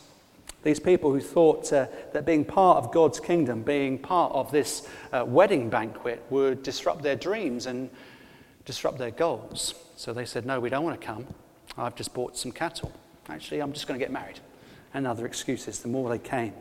These 0.63 0.79
people 0.79 1.13
who 1.13 1.19
thought 1.19 1.73
uh, 1.73 1.87
that 2.13 2.25
being 2.25 2.45
part 2.45 2.79
of 2.79 2.93
God's 2.93 3.19
kingdom, 3.19 3.65
being 3.65 3.99
part 3.99 4.33
of 4.33 4.53
this 4.53 4.89
uh, 5.13 5.25
wedding 5.27 5.69
banquet, 5.69 6.23
would 6.31 6.63
disrupt 6.63 7.03
their 7.03 7.17
dreams 7.17 7.67
and 7.67 7.91
disrupt 8.65 8.99
their 8.99 9.11
goals. 9.11 9.75
So 9.97 10.13
they 10.13 10.25
said, 10.25 10.47
No, 10.47 10.61
we 10.61 10.71
don't 10.71 10.85
want 10.85 11.01
to 11.01 11.05
come. 11.05 11.27
I've 11.77 11.97
just 11.97 12.15
bought 12.15 12.37
some 12.37 12.53
cattle. 12.53 12.93
Actually, 13.29 13.61
I'm 13.61 13.73
just 13.73 13.89
going 13.89 13.99
to 13.99 14.05
get 14.05 14.13
married. 14.13 14.39
And 14.95 15.05
other 15.05 15.27
excuses, 15.27 15.81
the 15.81 15.89
more 15.89 16.09
they 16.11 16.21
came. 16.21 16.53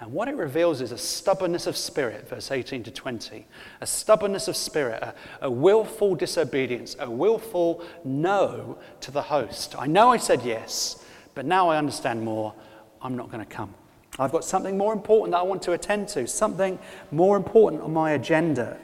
And 0.00 0.12
what 0.12 0.28
it 0.28 0.36
reveals 0.36 0.80
is 0.80 0.92
a 0.92 0.98
stubbornness 0.98 1.66
of 1.66 1.76
spirit, 1.76 2.28
verse 2.28 2.52
18 2.52 2.84
to 2.84 2.90
20. 2.90 3.46
A 3.80 3.86
stubbornness 3.86 4.46
of 4.46 4.56
spirit, 4.56 5.02
a, 5.02 5.14
a, 5.40 5.50
willful 5.50 6.14
disobedience, 6.14 6.94
a 7.00 7.10
willful 7.10 7.84
no 8.04 8.78
to 9.00 9.10
the 9.10 9.22
host. 9.22 9.74
I 9.76 9.88
know 9.88 10.10
I 10.10 10.18
said 10.18 10.42
yes, 10.42 11.04
but 11.34 11.44
now 11.44 11.68
I 11.68 11.78
understand 11.78 12.22
more. 12.22 12.54
I'm 13.02 13.16
not 13.16 13.30
going 13.30 13.44
to 13.44 13.50
come. 13.50 13.74
I've 14.20 14.30
got 14.30 14.44
something 14.44 14.78
more 14.78 14.92
important 14.92 15.32
that 15.32 15.38
I 15.38 15.42
want 15.42 15.62
to 15.62 15.72
attend 15.72 16.08
to, 16.08 16.28
something 16.28 16.78
more 17.10 17.36
important 17.36 17.82
on 17.82 17.92
my 17.92 18.12
agenda. 18.12 18.76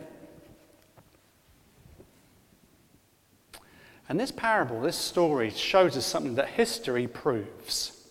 And 4.08 4.18
this 4.18 4.32
parable, 4.32 4.80
this 4.80 4.96
story, 4.96 5.50
shows 5.50 5.96
us 5.96 6.04
something 6.04 6.34
that 6.34 6.48
history 6.48 7.06
proves. 7.06 8.03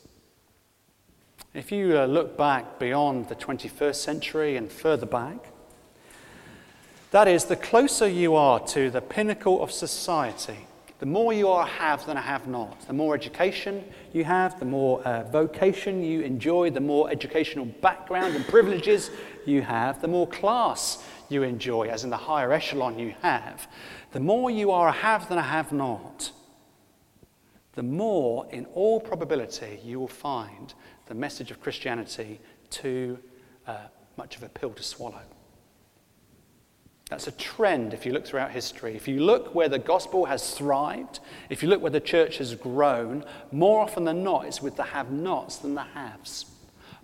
If 1.53 1.71
you 1.71 1.99
uh, 1.99 2.05
look 2.05 2.35
back 2.35 2.79
beyond 2.79 3.29
the 3.29 3.35
21st 3.35 3.95
century 3.95 4.57
and 4.57 4.71
further 4.71 5.05
back, 5.05 5.51
that 7.11 7.27
is, 7.27 7.45
the 7.45 7.55
closer 7.55 8.07
you 8.07 8.33
are 8.33 8.59
to 8.69 8.89
the 8.89 9.01
pinnacle 9.01 9.61
of 9.61 9.71
society, 9.71 10.65
the 10.97 11.05
more 11.05 11.31
you 11.31 11.49
are 11.49 11.67
a 11.67 11.69
have 11.69 12.07
than 12.07 12.17
a 12.17 12.21
have 12.21 12.47
not. 12.47 12.87
The 12.87 12.93
more 12.93 13.13
education 13.13 13.83
you 14.13 14.23
have, 14.23 14.59
the 14.59 14.65
more 14.65 15.03
uh, 15.03 15.29
vocation 15.29 16.03
you 16.03 16.21
enjoy, 16.21 16.71
the 16.71 16.79
more 16.79 17.11
educational 17.11 17.65
background 17.65 18.35
and 18.35 18.47
privileges 18.47 19.11
you 19.45 19.61
have, 19.61 20.01
the 20.01 20.07
more 20.07 20.25
class 20.25 21.05
you 21.29 21.43
enjoy, 21.43 21.87
as 21.87 22.03
in 22.03 22.09
the 22.09 22.17
higher 22.17 22.51
echelon 22.51 22.97
you 22.97 23.13
have, 23.21 23.67
the 24.11 24.19
more 24.19 24.49
you 24.49 24.71
are 24.71 24.87
a 24.87 24.91
have 24.91 25.29
than 25.29 25.37
a 25.37 25.43
have 25.43 25.71
not, 25.71 26.31
the 27.73 27.83
more, 27.83 28.47
in 28.51 28.65
all 28.73 28.99
probability, 28.99 29.79
you 29.83 29.99
will 29.99 30.07
find 30.07 30.73
the 31.07 31.13
message 31.13 31.51
of 31.51 31.61
Christianity 31.61 32.39
too 32.69 33.19
uh, 33.67 33.77
much 34.17 34.35
of 34.35 34.43
a 34.43 34.49
pill 34.49 34.71
to 34.71 34.83
swallow. 34.83 35.21
That's 37.09 37.27
a 37.27 37.31
trend 37.31 37.93
if 37.93 38.05
you 38.05 38.13
look 38.13 38.25
throughout 38.25 38.51
history. 38.51 38.95
If 38.95 39.07
you 39.07 39.19
look 39.19 39.53
where 39.53 39.69
the 39.69 39.79
gospel 39.79 40.25
has 40.25 40.55
thrived, 40.55 41.19
if 41.49 41.61
you 41.61 41.69
look 41.69 41.81
where 41.81 41.91
the 41.91 41.99
church 41.99 42.37
has 42.37 42.55
grown, 42.55 43.23
more 43.51 43.81
often 43.81 44.05
than 44.05 44.23
not, 44.23 44.45
it's 44.45 44.61
with 44.61 44.77
the 44.77 44.83
have 44.83 45.11
nots 45.11 45.57
than 45.57 45.75
the 45.75 45.83
haves. 45.83 46.45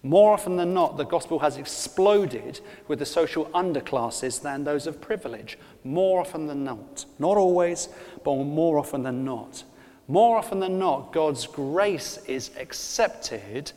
More 0.01 0.33
often 0.33 0.55
than 0.55 0.73
not, 0.73 0.95
the 0.95 1.03
gospel 1.03 1.39
has 1.39 1.57
exploded 1.57 2.62
with 2.88 2.99
the 2.99 3.05
social 3.05 3.45
underclasses 3.47 4.41
than 4.41 4.63
those 4.63 4.88
of 4.88 5.01
privilege. 5.01 5.59
More 5.83 6.21
often 6.21 6.47
than 6.47 6.63
not. 6.63 7.05
Not 7.19 7.35
always, 7.35 7.89
but 8.23 8.35
more 8.35 8.79
often 8.79 9.03
than 9.03 9.25
not. 9.25 9.63
More 10.07 10.38
often 10.38 10.59
than 10.59 10.79
not, 10.79 11.12
God's 11.12 11.45
grace 11.45 12.17
is 12.25 12.49
accepted. 12.57 13.73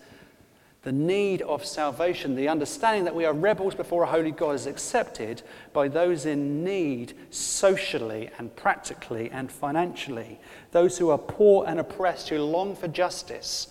The 0.82 0.92
need 0.92 1.42
of 1.42 1.64
salvation, 1.64 2.34
the 2.34 2.48
understanding 2.48 3.04
that 3.04 3.14
we 3.14 3.24
are 3.24 3.32
rebels 3.32 3.74
before 3.74 4.02
a 4.02 4.06
holy 4.06 4.32
God, 4.32 4.56
is 4.56 4.66
accepted 4.66 5.42
by 5.72 5.86
those 5.86 6.26
in 6.26 6.64
need 6.64 7.14
socially 7.30 8.30
and 8.38 8.54
practically 8.56 9.30
and 9.30 9.50
financially. 9.50 10.40
Those 10.72 10.98
who 10.98 11.10
are 11.10 11.18
poor 11.18 11.64
and 11.68 11.78
oppressed, 11.78 12.30
who 12.30 12.38
long 12.38 12.74
for 12.74 12.88
justice 12.88 13.68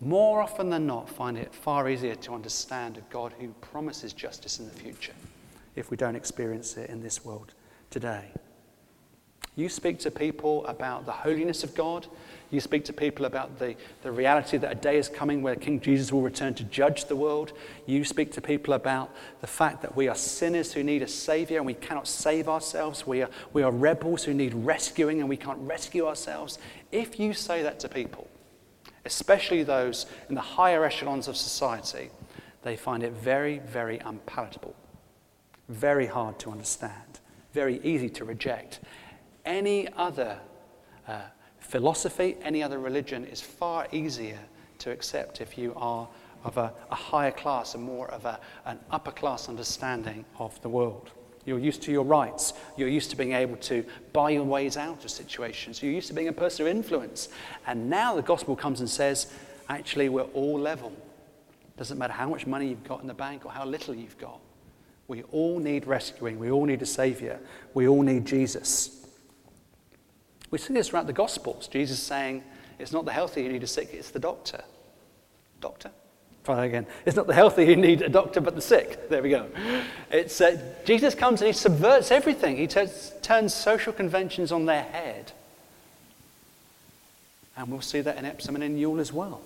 more 0.00 0.42
often 0.42 0.68
than 0.68 0.88
not, 0.88 1.08
find 1.08 1.38
it 1.38 1.54
far 1.54 1.88
easier 1.88 2.16
to 2.16 2.34
understand 2.34 2.98
a 2.98 3.02
God 3.12 3.32
who 3.38 3.50
promises 3.60 4.12
justice 4.12 4.58
in 4.58 4.64
the 4.66 4.74
future 4.74 5.12
if 5.76 5.92
we 5.92 5.96
don't 5.96 6.16
experience 6.16 6.76
it 6.76 6.90
in 6.90 7.00
this 7.00 7.24
world 7.24 7.54
today. 7.88 8.32
You 9.54 9.68
speak 9.68 9.98
to 10.00 10.10
people 10.10 10.64
about 10.66 11.04
the 11.04 11.12
holiness 11.12 11.62
of 11.62 11.74
God. 11.74 12.06
You 12.50 12.60
speak 12.60 12.84
to 12.86 12.92
people 12.92 13.26
about 13.26 13.58
the, 13.58 13.76
the 14.02 14.10
reality 14.10 14.56
that 14.56 14.72
a 14.72 14.74
day 14.74 14.96
is 14.96 15.08
coming 15.08 15.42
where 15.42 15.56
King 15.56 15.78
Jesus 15.78 16.10
will 16.10 16.22
return 16.22 16.54
to 16.54 16.64
judge 16.64 17.04
the 17.04 17.16
world. 17.16 17.52
You 17.86 18.04
speak 18.04 18.32
to 18.32 18.40
people 18.40 18.72
about 18.72 19.10
the 19.42 19.46
fact 19.46 19.82
that 19.82 19.94
we 19.94 20.08
are 20.08 20.14
sinners 20.14 20.72
who 20.72 20.82
need 20.82 21.02
a 21.02 21.08
Savior 21.08 21.58
and 21.58 21.66
we 21.66 21.74
cannot 21.74 22.08
save 22.08 22.48
ourselves. 22.48 23.06
We 23.06 23.22
are, 23.22 23.30
we 23.52 23.62
are 23.62 23.70
rebels 23.70 24.24
who 24.24 24.32
need 24.32 24.54
rescuing 24.54 25.20
and 25.20 25.28
we 25.28 25.36
can't 25.36 25.58
rescue 25.60 26.06
ourselves. 26.06 26.58
If 26.90 27.20
you 27.20 27.34
say 27.34 27.62
that 27.62 27.78
to 27.80 27.88
people, 27.90 28.28
especially 29.04 29.62
those 29.62 30.06
in 30.30 30.34
the 30.34 30.40
higher 30.40 30.84
echelons 30.84 31.28
of 31.28 31.36
society, 31.36 32.10
they 32.62 32.76
find 32.76 33.02
it 33.02 33.12
very, 33.12 33.58
very 33.58 33.98
unpalatable, 33.98 34.74
very 35.68 36.06
hard 36.06 36.38
to 36.38 36.50
understand, 36.50 37.20
very 37.52 37.80
easy 37.82 38.08
to 38.10 38.24
reject. 38.24 38.80
Any 39.44 39.88
other 39.94 40.38
uh, 41.08 41.22
philosophy, 41.58 42.36
any 42.42 42.62
other 42.62 42.78
religion 42.78 43.24
is 43.26 43.40
far 43.40 43.88
easier 43.92 44.38
to 44.78 44.90
accept 44.90 45.40
if 45.40 45.58
you 45.58 45.72
are 45.76 46.08
of 46.44 46.56
a, 46.58 46.72
a 46.90 46.94
higher 46.94 47.30
class 47.30 47.74
and 47.74 47.82
more 47.82 48.08
of 48.10 48.24
a, 48.24 48.38
an 48.66 48.78
upper 48.90 49.10
class 49.10 49.48
understanding 49.48 50.24
of 50.38 50.60
the 50.62 50.68
world. 50.68 51.10
You're 51.44 51.58
used 51.58 51.82
to 51.82 51.92
your 51.92 52.04
rights. 52.04 52.52
You're 52.76 52.88
used 52.88 53.10
to 53.10 53.16
being 53.16 53.32
able 53.32 53.56
to 53.56 53.84
buy 54.12 54.30
your 54.30 54.44
ways 54.44 54.76
out 54.76 55.04
of 55.04 55.10
situations. 55.10 55.82
You're 55.82 55.92
used 55.92 56.08
to 56.08 56.14
being 56.14 56.28
a 56.28 56.32
person 56.32 56.66
of 56.66 56.70
influence. 56.70 57.28
And 57.66 57.90
now 57.90 58.14
the 58.14 58.22
gospel 58.22 58.54
comes 58.54 58.80
and 58.80 58.88
says, 58.88 59.26
actually, 59.68 60.08
we're 60.08 60.22
all 60.22 60.58
level. 60.58 60.92
Doesn't 61.76 61.98
matter 61.98 62.12
how 62.12 62.28
much 62.28 62.46
money 62.46 62.68
you've 62.68 62.84
got 62.84 63.00
in 63.00 63.08
the 63.08 63.14
bank 63.14 63.44
or 63.44 63.50
how 63.50 63.64
little 63.64 63.94
you've 63.94 64.18
got. 64.18 64.38
We 65.08 65.24
all 65.24 65.58
need 65.58 65.86
rescuing. 65.86 66.38
We 66.38 66.50
all 66.50 66.64
need 66.64 66.80
a 66.80 66.86
savior. 66.86 67.40
We 67.74 67.88
all 67.88 68.02
need 68.02 68.24
Jesus. 68.24 69.01
We 70.52 70.58
see 70.58 70.74
this 70.74 70.90
throughout 70.90 71.08
the 71.08 71.12
Gospels. 71.12 71.66
Jesus 71.66 71.98
saying, 71.98 72.44
It's 72.78 72.92
not 72.92 73.04
the 73.04 73.12
healthy 73.12 73.42
who 73.42 73.52
need 73.52 73.64
a 73.64 73.66
sick, 73.66 73.88
it's 73.92 74.10
the 74.10 74.20
doctor. 74.20 74.62
Doctor? 75.60 75.90
Try 76.44 76.56
that 76.56 76.62
again. 76.62 76.86
It's 77.06 77.16
not 77.16 77.26
the 77.26 77.34
healthy 77.34 77.64
who 77.66 77.76
need 77.76 78.02
a 78.02 78.08
doctor, 78.08 78.40
but 78.40 78.54
the 78.54 78.60
sick. 78.60 79.08
There 79.08 79.22
we 79.22 79.30
go. 79.30 79.48
It's, 80.10 80.40
uh, 80.40 80.60
Jesus 80.84 81.14
comes 81.14 81.40
and 81.40 81.46
he 81.46 81.52
subverts 81.52 82.10
everything. 82.10 82.56
He 82.56 82.66
t- 82.66 82.86
turns 83.22 83.54
social 83.54 83.92
conventions 83.92 84.50
on 84.50 84.66
their 84.66 84.82
head. 84.82 85.32
And 87.56 87.68
we'll 87.68 87.80
see 87.80 88.00
that 88.00 88.16
in 88.16 88.24
Epsom 88.24 88.56
and 88.56 88.64
in 88.64 88.76
Ewell 88.76 88.98
as 88.98 89.12
well. 89.12 89.40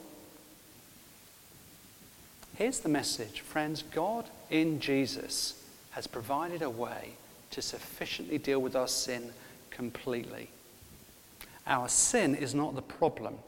Here's 2.57 2.81
the 2.81 2.89
message, 2.89 3.41
friends 3.41 3.83
God 3.83 4.25
in 4.49 4.81
Jesus 4.81 5.63
has 5.91 6.07
provided 6.07 6.63
a 6.63 6.71
way 6.71 7.11
to 7.51 7.61
sufficiently 7.61 8.39
deal 8.39 8.61
with 8.61 8.75
our 8.75 8.89
sin 8.89 9.35
completely. 9.71 10.49
Our 11.67 11.89
sin 11.89 12.35
is 12.35 12.55
not 12.55 12.75
the 12.75 12.83
problem, 12.83 13.39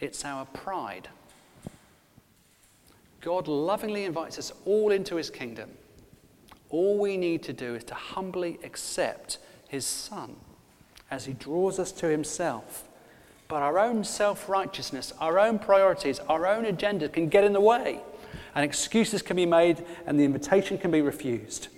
it's 0.00 0.24
our 0.24 0.46
pride. 0.46 1.08
God 3.20 3.48
lovingly 3.48 4.04
invites 4.04 4.38
us 4.38 4.52
all 4.64 4.92
into 4.92 5.16
his 5.16 5.30
kingdom. 5.30 5.70
All 6.70 6.98
we 6.98 7.16
need 7.16 7.42
to 7.44 7.52
do 7.52 7.74
is 7.74 7.82
to 7.84 7.94
humbly 7.94 8.60
accept 8.62 9.38
his 9.68 9.84
Son 9.84 10.36
as 11.10 11.24
he 11.24 11.32
draws 11.32 11.78
us 11.78 11.90
to 11.92 12.06
himself. 12.06 12.84
But 13.48 13.62
our 13.62 13.78
own 13.78 14.04
self 14.04 14.48
righteousness, 14.48 15.12
our 15.20 15.38
own 15.38 15.58
priorities, 15.58 16.20
our 16.28 16.46
own 16.46 16.64
agenda 16.66 17.08
can 17.08 17.28
get 17.28 17.44
in 17.44 17.52
the 17.52 17.60
way, 17.60 18.00
and 18.54 18.64
excuses 18.64 19.22
can 19.22 19.36
be 19.36 19.46
made, 19.46 19.84
and 20.06 20.18
the 20.18 20.24
invitation 20.24 20.78
can 20.78 20.90
be 20.90 21.00
refused. 21.00 21.68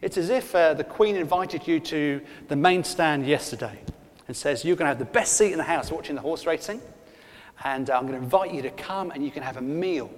It's 0.00 0.16
as 0.16 0.30
if 0.30 0.54
uh, 0.54 0.74
the 0.74 0.84
Queen 0.84 1.16
invited 1.16 1.66
you 1.66 1.80
to 1.80 2.20
the 2.46 2.56
main 2.56 2.84
stand 2.84 3.26
yesterday 3.26 3.80
and 4.28 4.36
says, 4.36 4.64
You're 4.64 4.76
going 4.76 4.84
to 4.84 4.90
have 4.90 4.98
the 4.98 5.04
best 5.04 5.36
seat 5.36 5.52
in 5.52 5.58
the 5.58 5.64
house 5.64 5.90
watching 5.90 6.14
the 6.14 6.20
horse 6.20 6.46
racing, 6.46 6.80
and 7.64 7.90
uh, 7.90 7.96
I'm 7.96 8.06
going 8.06 8.18
to 8.18 8.22
invite 8.22 8.54
you 8.54 8.62
to 8.62 8.70
come 8.70 9.10
and 9.10 9.24
you 9.24 9.30
can 9.32 9.42
have 9.42 9.56
a 9.56 9.62
meal 9.62 10.10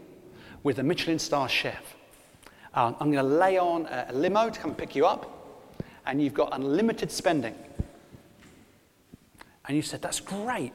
with 0.63 0.79
a 0.79 0.83
Michelin 0.83 1.19
star 1.19 1.49
chef. 1.49 1.95
Um, 2.75 2.95
I'm 3.01 3.11
going 3.11 3.25
to 3.25 3.35
lay 3.35 3.59
on 3.59 3.87
a, 3.87 4.09
a 4.11 4.13
limo 4.13 4.51
to 4.51 4.61
come 4.61 4.75
pick 4.75 4.95
you 4.95 5.07
up, 5.07 5.73
and 6.05 6.23
you've 6.23 6.35
got 6.35 6.51
unlimited 6.53 7.11
spending. 7.11 7.55
And 9.67 9.77
you 9.77 9.83
said, 9.83 10.03
That's 10.03 10.21
great. 10.21 10.75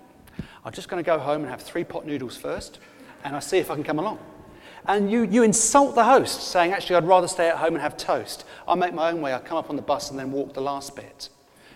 I'm 0.63 0.73
just 0.73 0.89
going 0.89 1.03
to 1.03 1.05
go 1.05 1.19
home 1.19 1.41
and 1.41 1.49
have 1.51 1.61
three 1.61 1.83
pot 1.83 2.07
noodles 2.07 2.37
first, 2.37 2.79
and 3.23 3.35
I'll 3.35 3.41
see 3.41 3.59
if 3.59 3.69
I 3.69 3.75
can 3.75 3.83
come 3.83 3.99
along. 3.99 4.17
And 4.87 5.11
you, 5.11 5.23
you 5.23 5.43
insult 5.43 5.95
the 5.95 6.03
host, 6.03 6.49
saying, 6.49 6.71
Actually, 6.71 6.97
I'd 6.97 7.07
rather 7.07 7.27
stay 7.27 7.49
at 7.49 7.57
home 7.57 7.73
and 7.73 7.81
have 7.81 7.97
toast. 7.97 8.45
I'll 8.67 8.75
make 8.75 8.93
my 8.93 9.11
own 9.11 9.21
way. 9.21 9.33
I'll 9.33 9.39
come 9.39 9.57
up 9.57 9.69
on 9.69 9.75
the 9.75 9.81
bus 9.81 10.11
and 10.11 10.19
then 10.19 10.31
walk 10.31 10.53
the 10.53 10.61
last 10.61 10.95
bit. 10.95 11.29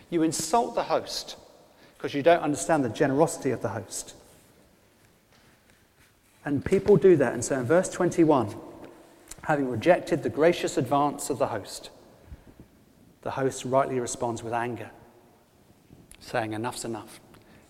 You 0.10 0.24
insult 0.24 0.76
the 0.76 0.84
host 0.84 1.36
because 1.98 2.14
you 2.14 2.24
don't 2.24 2.42
understand 2.42 2.86
the 2.86 2.90
generosity 2.90 3.52
of 3.52 3.62
the 3.62 3.70
host. 3.70 4.16
And 6.46 6.64
people 6.64 6.98
do 6.98 7.16
that. 7.18 7.34
And 7.34 7.44
so 7.44 7.60
in 7.60 7.66
verse 7.66 7.90
21, 7.90 8.56
having 9.44 9.70
rejected 9.70 10.24
the 10.24 10.30
gracious 10.30 10.78
advance 10.78 11.30
of 11.30 11.40
the 11.40 11.48
host, 11.48 11.90
the 13.22 13.32
host 13.32 13.66
rightly 13.66 14.00
responds 14.00 14.44
with 14.44 14.54
anger, 14.54 14.92
saying, 16.20 16.54
Enough's 16.54 16.86
enough. 16.86 17.20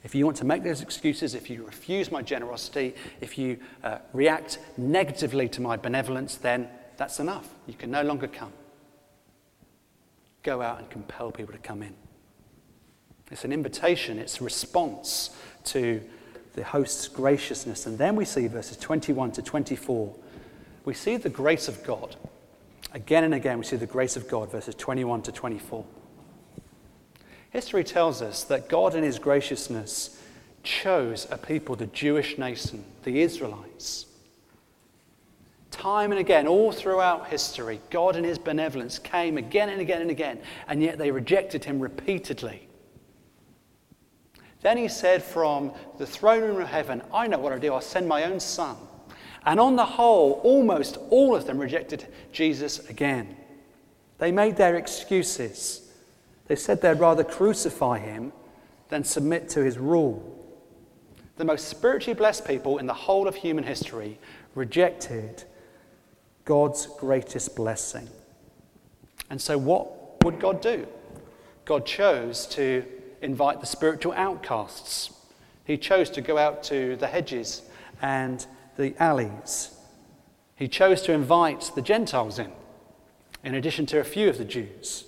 If 0.03 0.15
you 0.15 0.25
want 0.25 0.37
to 0.37 0.45
make 0.45 0.63
those 0.63 0.81
excuses, 0.81 1.35
if 1.35 1.49
you 1.49 1.63
refuse 1.63 2.11
my 2.11 2.21
generosity, 2.21 2.95
if 3.19 3.37
you 3.37 3.57
uh, 3.83 3.97
react 4.13 4.59
negatively 4.77 5.49
to 5.49 5.61
my 5.61 5.75
benevolence, 5.75 6.35
then 6.35 6.69
that's 6.97 7.19
enough. 7.19 7.49
You 7.67 7.73
can 7.73 7.91
no 7.91 8.01
longer 8.01 8.27
come. 8.27 8.53
Go 10.43 10.61
out 10.61 10.79
and 10.79 10.89
compel 10.89 11.31
people 11.31 11.53
to 11.53 11.59
come 11.59 11.83
in. 11.83 11.93
It's 13.31 13.43
an 13.43 13.51
invitation, 13.51 14.17
it's 14.17 14.41
a 14.41 14.43
response 14.43 15.31
to 15.65 16.01
the 16.53 16.63
host's 16.63 17.07
graciousness. 17.07 17.85
And 17.85 17.97
then 17.97 18.15
we 18.15 18.25
see 18.25 18.47
verses 18.47 18.77
21 18.77 19.33
to 19.33 19.41
24. 19.41 20.15
We 20.85 20.93
see 20.93 21.17
the 21.17 21.29
grace 21.29 21.67
of 21.67 21.83
God. 21.83 22.15
Again 22.93 23.23
and 23.23 23.33
again, 23.33 23.59
we 23.59 23.65
see 23.65 23.75
the 23.75 23.85
grace 23.85 24.15
of 24.15 24.27
God, 24.27 24.51
verses 24.51 24.73
21 24.75 25.21
to 25.23 25.31
24. 25.31 25.85
History 27.49 27.83
tells 27.83 28.21
us 28.21 28.43
that 28.45 28.69
God, 28.69 28.95
in 28.95 29.03
his 29.03 29.19
graciousness, 29.19 30.21
chose 30.63 31.27
a 31.31 31.37
people, 31.37 31.75
the 31.75 31.87
Jewish 31.87 32.37
nation, 32.37 32.83
the 33.03 33.21
Israelites. 33.21 34.05
Time 35.71 36.11
and 36.11 36.19
again, 36.19 36.47
all 36.47 36.71
throughout 36.71 37.27
history, 37.27 37.79
God, 37.89 38.15
in 38.15 38.23
his 38.23 38.37
benevolence, 38.37 38.99
came 38.99 39.37
again 39.37 39.69
and 39.69 39.81
again 39.81 40.01
and 40.01 40.11
again, 40.11 40.39
and 40.67 40.81
yet 40.81 40.97
they 40.97 41.11
rejected 41.11 41.63
him 41.63 41.79
repeatedly. 41.79 42.67
Then 44.61 44.77
he 44.77 44.89
said 44.89 45.23
from 45.23 45.71
the 45.97 46.05
throne 46.05 46.41
room 46.41 46.61
of 46.61 46.67
heaven, 46.67 47.01
I 47.13 47.27
know 47.27 47.39
what 47.39 47.53
I'll 47.53 47.59
do, 47.59 47.73
I'll 47.73 47.81
send 47.81 48.07
my 48.07 48.25
own 48.25 48.39
son. 48.39 48.75
And 49.45 49.59
on 49.59 49.75
the 49.75 49.85
whole, 49.85 50.33
almost 50.43 50.97
all 51.09 51.35
of 51.35 51.45
them 51.45 51.57
rejected 51.57 52.05
Jesus 52.31 52.89
again. 52.89 53.37
They 54.17 54.31
made 54.31 54.57
their 54.57 54.75
excuses. 54.75 55.88
They 56.49 56.55
said 56.55 56.81
they'd 56.81 56.99
rather 56.99 57.23
crucify 57.23 57.99
him 57.99 58.33
than 58.89 59.03
submit 59.03 59.49
to 59.49 59.63
his 59.63 59.77
rule. 59.77 60.35
The 61.37 61.45
most 61.45 61.67
spiritually 61.69 62.17
blessed 62.17 62.45
people 62.45 62.79
in 62.79 62.87
the 62.87 62.93
whole 62.93 63.27
of 63.27 63.35
human 63.35 63.63
history 63.63 64.19
rejected 64.55 65.43
God's 66.45 66.87
greatest 66.97 67.55
blessing. 67.55 68.09
And 69.29 69.39
so, 69.39 69.59
what 69.59 70.23
would 70.23 70.39
God 70.39 70.59
do? 70.59 70.87
God 71.65 71.85
chose 71.85 72.47
to 72.47 72.83
invite 73.21 73.59
the 73.59 73.67
spiritual 73.67 74.13
outcasts. 74.13 75.13
He 75.65 75.77
chose 75.77 76.09
to 76.09 76.21
go 76.21 76.39
out 76.39 76.63
to 76.63 76.95
the 76.95 77.07
hedges 77.07 77.61
and 78.01 78.43
the 78.75 78.95
alleys. 78.97 79.77
He 80.55 80.67
chose 80.67 81.03
to 81.03 81.13
invite 81.13 81.71
the 81.75 81.83
Gentiles 81.83 82.39
in, 82.39 82.51
in 83.43 83.53
addition 83.53 83.85
to 83.85 83.99
a 83.99 84.03
few 84.03 84.29
of 84.29 84.39
the 84.39 84.45
Jews. 84.45 85.05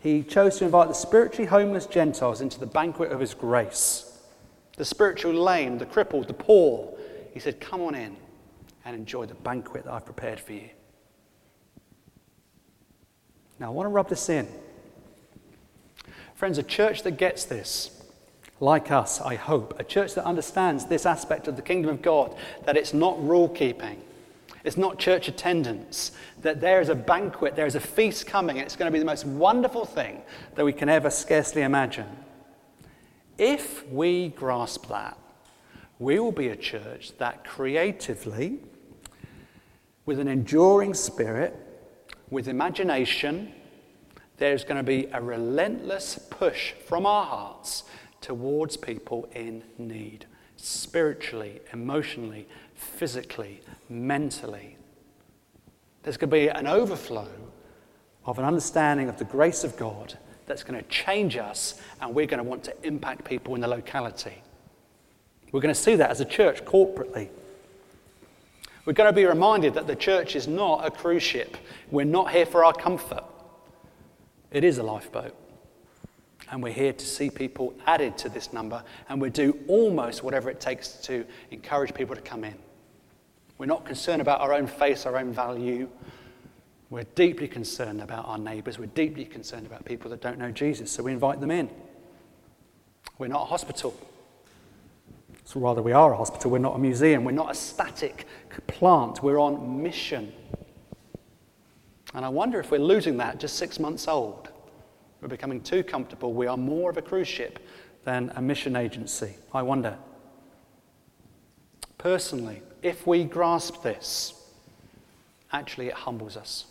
He 0.00 0.22
chose 0.22 0.58
to 0.58 0.64
invite 0.64 0.88
the 0.88 0.94
spiritually 0.94 1.46
homeless 1.46 1.86
Gentiles 1.86 2.40
into 2.40 2.60
the 2.60 2.66
banquet 2.66 3.10
of 3.10 3.20
his 3.20 3.34
grace. 3.34 4.18
The 4.76 4.84
spiritual 4.84 5.34
lame, 5.34 5.78
the 5.78 5.86
crippled, 5.86 6.28
the 6.28 6.34
poor. 6.34 6.96
He 7.34 7.40
said, 7.40 7.60
Come 7.60 7.80
on 7.80 7.94
in 7.94 8.16
and 8.84 8.94
enjoy 8.94 9.26
the 9.26 9.34
banquet 9.34 9.84
that 9.84 9.92
I've 9.92 10.04
prepared 10.04 10.38
for 10.38 10.52
you. 10.52 10.70
Now, 13.58 13.66
I 13.66 13.70
want 13.70 13.86
to 13.86 13.90
rub 13.90 14.08
this 14.08 14.28
in. 14.28 14.46
Friends, 16.34 16.58
a 16.58 16.62
church 16.62 17.02
that 17.02 17.12
gets 17.12 17.44
this, 17.44 17.90
like 18.60 18.92
us, 18.92 19.20
I 19.20 19.34
hope, 19.34 19.78
a 19.80 19.84
church 19.84 20.14
that 20.14 20.24
understands 20.24 20.86
this 20.86 21.04
aspect 21.06 21.48
of 21.48 21.56
the 21.56 21.62
kingdom 21.62 21.90
of 21.90 22.00
God, 22.00 22.36
that 22.64 22.76
it's 22.76 22.94
not 22.94 23.20
rule 23.20 23.48
keeping, 23.48 24.00
it's 24.68 24.76
not 24.76 24.98
church 24.98 25.28
attendance, 25.28 26.12
that 26.42 26.60
there 26.60 26.82
is 26.82 26.90
a 26.90 26.94
banquet, 26.94 27.56
there 27.56 27.64
is 27.64 27.74
a 27.74 27.80
feast 27.80 28.26
coming, 28.26 28.58
and 28.58 28.66
it's 28.66 28.76
going 28.76 28.86
to 28.86 28.92
be 28.92 28.98
the 28.98 29.04
most 29.04 29.24
wonderful 29.24 29.86
thing 29.86 30.20
that 30.56 30.64
we 30.64 30.74
can 30.74 30.90
ever 30.90 31.08
scarcely 31.08 31.62
imagine. 31.62 32.06
If 33.38 33.88
we 33.88 34.28
grasp 34.28 34.88
that, 34.88 35.16
we 35.98 36.18
will 36.18 36.32
be 36.32 36.48
a 36.48 36.56
church 36.56 37.16
that 37.16 37.46
creatively, 37.46 38.58
with 40.04 40.18
an 40.18 40.28
enduring 40.28 40.92
spirit, 40.92 41.56
with 42.28 42.46
imagination, 42.46 43.50
there's 44.36 44.64
going 44.64 44.76
to 44.76 44.82
be 44.82 45.06
a 45.14 45.22
relentless 45.22 46.18
push 46.28 46.72
from 46.72 47.06
our 47.06 47.24
hearts 47.24 47.84
towards 48.20 48.76
people 48.76 49.30
in 49.34 49.64
need, 49.78 50.26
spiritually, 50.56 51.62
emotionally, 51.72 52.46
physically, 52.74 53.62
mentally. 53.88 54.76
There's 56.02 56.16
going 56.16 56.30
to 56.30 56.36
be 56.36 56.48
an 56.48 56.66
overflow 56.66 57.28
of 58.24 58.38
an 58.38 58.44
understanding 58.44 59.08
of 59.08 59.18
the 59.18 59.24
grace 59.24 59.64
of 59.64 59.76
God 59.76 60.18
that's 60.46 60.62
going 60.62 60.82
to 60.82 60.88
change 60.88 61.36
us, 61.36 61.80
and 62.00 62.14
we're 62.14 62.26
going 62.26 62.42
to 62.42 62.48
want 62.48 62.64
to 62.64 62.86
impact 62.86 63.24
people 63.24 63.54
in 63.54 63.60
the 63.60 63.68
locality. 63.68 64.42
We're 65.52 65.60
going 65.60 65.74
to 65.74 65.80
see 65.80 65.94
that 65.96 66.10
as 66.10 66.20
a 66.20 66.24
church 66.24 66.64
corporately. 66.64 67.28
We're 68.84 68.94
going 68.94 69.10
to 69.10 69.14
be 69.14 69.26
reminded 69.26 69.74
that 69.74 69.86
the 69.86 69.96
church 69.96 70.34
is 70.36 70.48
not 70.48 70.86
a 70.86 70.90
cruise 70.90 71.22
ship. 71.22 71.56
We're 71.90 72.04
not 72.04 72.30
here 72.30 72.46
for 72.46 72.64
our 72.64 72.72
comfort. 72.72 73.24
It 74.50 74.64
is 74.64 74.78
a 74.78 74.82
lifeboat. 74.82 75.34
And 76.50 76.62
we're 76.62 76.72
here 76.72 76.94
to 76.94 77.06
see 77.06 77.28
people 77.28 77.74
added 77.86 78.16
to 78.18 78.30
this 78.30 78.52
number, 78.52 78.82
and 79.10 79.20
we 79.20 79.28
do 79.28 79.58
almost 79.68 80.22
whatever 80.22 80.48
it 80.48 80.60
takes 80.60 80.92
to 81.02 81.26
encourage 81.50 81.92
people 81.92 82.14
to 82.14 82.22
come 82.22 82.44
in. 82.44 82.54
We're 83.58 83.66
not 83.66 83.84
concerned 83.84 84.22
about 84.22 84.40
our 84.40 84.54
own 84.54 84.68
face, 84.68 85.04
our 85.04 85.18
own 85.18 85.32
value. 85.32 85.88
We're 86.90 87.04
deeply 87.14 87.48
concerned 87.48 88.00
about 88.00 88.26
our 88.26 88.38
neighbours. 88.38 88.78
We're 88.78 88.86
deeply 88.86 89.24
concerned 89.24 89.66
about 89.66 89.84
people 89.84 90.10
that 90.10 90.20
don't 90.20 90.38
know 90.38 90.50
Jesus, 90.52 90.90
so 90.90 91.02
we 91.02 91.12
invite 91.12 91.40
them 91.40 91.50
in. 91.50 91.68
We're 93.18 93.26
not 93.26 93.42
a 93.42 93.46
hospital. 93.46 93.98
So 95.44 95.60
rather, 95.60 95.82
we 95.82 95.92
are 95.92 96.12
a 96.12 96.16
hospital. 96.16 96.50
We're 96.50 96.58
not 96.58 96.76
a 96.76 96.78
museum. 96.78 97.24
We're 97.24 97.32
not 97.32 97.50
a 97.50 97.54
static 97.54 98.26
plant. 98.68 99.22
We're 99.22 99.40
on 99.40 99.82
mission. 99.82 100.32
And 102.14 102.24
I 102.24 102.28
wonder 102.28 102.60
if 102.60 102.70
we're 102.70 102.78
losing 102.78 103.16
that 103.18 103.40
just 103.40 103.56
six 103.56 103.80
months 103.80 104.06
old. 104.08 104.50
We're 105.20 105.28
becoming 105.28 105.60
too 105.60 105.82
comfortable. 105.82 106.32
We 106.32 106.46
are 106.46 106.56
more 106.56 106.90
of 106.90 106.96
a 106.96 107.02
cruise 107.02 107.28
ship 107.28 107.58
than 108.04 108.30
a 108.36 108.40
mission 108.40 108.76
agency. 108.76 109.34
I 109.52 109.62
wonder. 109.62 109.98
Personally, 111.98 112.62
if 112.82 113.06
we 113.06 113.24
grasp 113.24 113.82
this, 113.82 114.34
actually 115.52 115.88
it 115.88 115.94
humbles 115.94 116.36
us. 116.36 116.66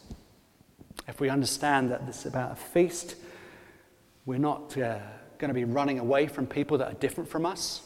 If 1.08 1.20
we 1.20 1.30
understand 1.30 1.92
that 1.92 2.06
this 2.06 2.22
is 2.22 2.26
about 2.26 2.52
a 2.52 2.56
feast, 2.56 3.16
we're 4.26 4.38
not 4.38 4.78
uh, 4.78 5.00
going 5.38 5.50
to 5.50 5.54
be 5.54 5.64
running 5.64 6.00
away 6.00 6.28
from 6.28 6.48
people 6.48 6.78
that 6.80 6.92
are 6.92 6.96
different 6.96 7.30
from 7.30 7.46
us. 7.46 7.82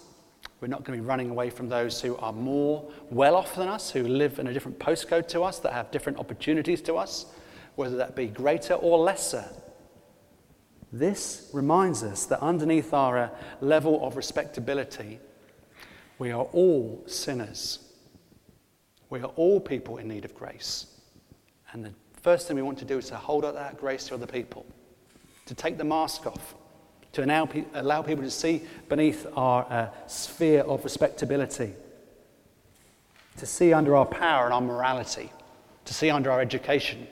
We're 0.59 0.67
not 0.67 0.83
going 0.83 0.97
to 0.97 1.03
be 1.03 1.07
running 1.07 1.29
away 1.29 1.49
from 1.49 1.69
those 1.69 2.01
who 2.01 2.15
are 2.17 2.33
more 2.33 2.89
well 3.09 3.35
off 3.35 3.55
than 3.55 3.67
us, 3.67 3.91
who 3.91 4.03
live 4.03 4.39
in 4.39 4.47
a 4.47 4.53
different 4.53 4.79
postcode 4.79 5.27
to 5.29 5.43
us, 5.43 5.59
that 5.59 5.73
have 5.73 5.91
different 5.91 6.19
opportunities 6.19 6.81
to 6.83 6.95
us, 6.95 7.25
whether 7.75 7.97
that 7.97 8.15
be 8.15 8.27
greater 8.27 8.75
or 8.75 8.97
lesser. 8.99 9.45
This 10.91 11.49
reminds 11.53 12.03
us 12.03 12.25
that 12.25 12.39
underneath 12.41 12.93
our 12.93 13.17
uh, 13.17 13.29
level 13.61 14.05
of 14.05 14.17
respectability, 14.17 15.19
we 16.19 16.31
are 16.31 16.43
all 16.53 17.03
sinners. 17.07 17.90
We 19.11 19.19
are 19.19 19.31
all 19.35 19.59
people 19.59 19.97
in 19.97 20.07
need 20.07 20.25
of 20.25 20.33
grace. 20.33 20.87
And 21.73 21.85
the 21.85 21.91
first 22.21 22.47
thing 22.47 22.55
we 22.55 22.61
want 22.61 22.79
to 22.79 22.85
do 22.85 22.97
is 22.97 23.09
to 23.09 23.17
hold 23.17 23.45
out 23.45 23.53
that 23.53 23.77
grace 23.77 24.07
to 24.07 24.15
other 24.15 24.25
people, 24.25 24.65
to 25.45 25.53
take 25.53 25.77
the 25.77 25.83
mask 25.83 26.25
off, 26.25 26.55
to 27.11 27.25
allow, 27.25 27.47
allow 27.73 28.01
people 28.01 28.23
to 28.23 28.31
see 28.31 28.63
beneath 28.87 29.27
our 29.35 29.65
uh, 29.69 29.89
sphere 30.07 30.61
of 30.61 30.85
respectability, 30.85 31.73
to 33.35 33.45
see 33.45 33.73
under 33.73 33.97
our 33.97 34.05
power 34.05 34.45
and 34.45 34.53
our 34.53 34.61
morality, 34.61 35.29
to 35.83 35.93
see 35.93 36.09
under 36.09 36.31
our 36.31 36.39
education, 36.39 37.05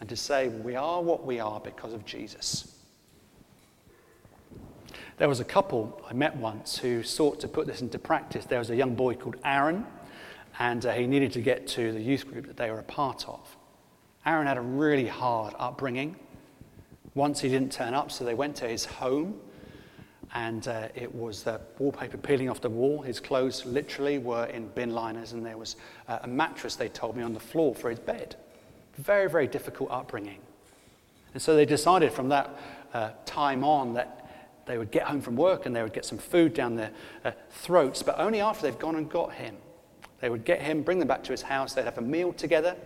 and 0.00 0.08
to 0.08 0.16
say 0.16 0.48
we 0.48 0.76
are 0.76 1.00
what 1.00 1.24
we 1.24 1.40
are 1.40 1.60
because 1.60 1.94
of 1.94 2.04
Jesus. 2.04 2.76
There 5.16 5.28
was 5.30 5.40
a 5.40 5.44
couple 5.44 5.98
I 6.08 6.12
met 6.12 6.36
once 6.36 6.76
who 6.76 7.02
sought 7.02 7.40
to 7.40 7.48
put 7.48 7.66
this 7.66 7.80
into 7.80 7.98
practice. 7.98 8.44
There 8.44 8.58
was 8.58 8.68
a 8.68 8.76
young 8.76 8.94
boy 8.94 9.14
called 9.14 9.36
Aaron, 9.44 9.86
and 10.60 10.84
uh, 10.84 10.92
he 10.92 11.06
needed 11.06 11.32
to 11.32 11.40
get 11.40 11.66
to 11.66 11.90
the 11.90 12.00
youth 12.00 12.30
group 12.30 12.46
that 12.46 12.58
they 12.58 12.70
were 12.70 12.78
a 12.78 12.84
part 12.84 13.26
of. 13.26 13.56
Aaron 14.26 14.46
had 14.46 14.58
a 14.58 14.62
really 14.62 15.06
hard 15.06 15.54
upbringing. 15.58 16.14
Once 17.14 17.40
he 17.40 17.48
didn't 17.48 17.72
turn 17.72 17.94
up, 17.94 18.12
so 18.12 18.24
they 18.24 18.34
went 18.34 18.54
to 18.54 18.68
his 18.68 18.84
home, 18.84 19.40
and 20.34 20.68
uh, 20.68 20.88
it 20.94 21.12
was 21.12 21.42
the 21.42 21.58
wallpaper 21.78 22.18
peeling 22.18 22.50
off 22.50 22.60
the 22.60 22.68
wall. 22.68 23.00
His 23.00 23.18
clothes 23.18 23.64
literally 23.64 24.18
were 24.18 24.44
in 24.46 24.68
bin 24.68 24.90
liners, 24.90 25.32
and 25.32 25.44
there 25.44 25.56
was 25.56 25.76
uh, 26.08 26.18
a 26.22 26.28
mattress, 26.28 26.76
they 26.76 26.90
told 26.90 27.16
me, 27.16 27.22
on 27.22 27.32
the 27.32 27.40
floor 27.40 27.74
for 27.74 27.88
his 27.88 27.98
bed. 27.98 28.36
Very, 28.98 29.30
very 29.30 29.46
difficult 29.46 29.90
upbringing. 29.90 30.40
And 31.32 31.42
so 31.42 31.56
they 31.56 31.64
decided 31.64 32.12
from 32.12 32.28
that 32.28 32.50
uh, 32.92 33.10
time 33.24 33.64
on 33.64 33.94
that 33.94 34.62
they 34.66 34.76
would 34.76 34.90
get 34.90 35.04
home 35.04 35.22
from 35.22 35.36
work 35.36 35.64
and 35.64 35.74
they 35.74 35.82
would 35.82 35.94
get 35.94 36.04
some 36.04 36.18
food 36.18 36.52
down 36.52 36.76
their 36.76 36.90
uh, 37.24 37.32
throats, 37.48 38.02
but 38.02 38.18
only 38.18 38.42
after 38.42 38.62
they've 38.62 38.78
gone 38.78 38.96
and 38.96 39.08
got 39.08 39.32
him. 39.32 39.56
They 40.20 40.28
would 40.28 40.44
get 40.44 40.60
him, 40.60 40.82
bring 40.82 40.98
them 40.98 41.08
back 41.08 41.24
to 41.24 41.32
his 41.32 41.42
house, 41.42 41.72
they'd 41.72 41.84
have 41.84 41.98
a 41.98 42.02
meal 42.02 42.32
together, 42.32 42.76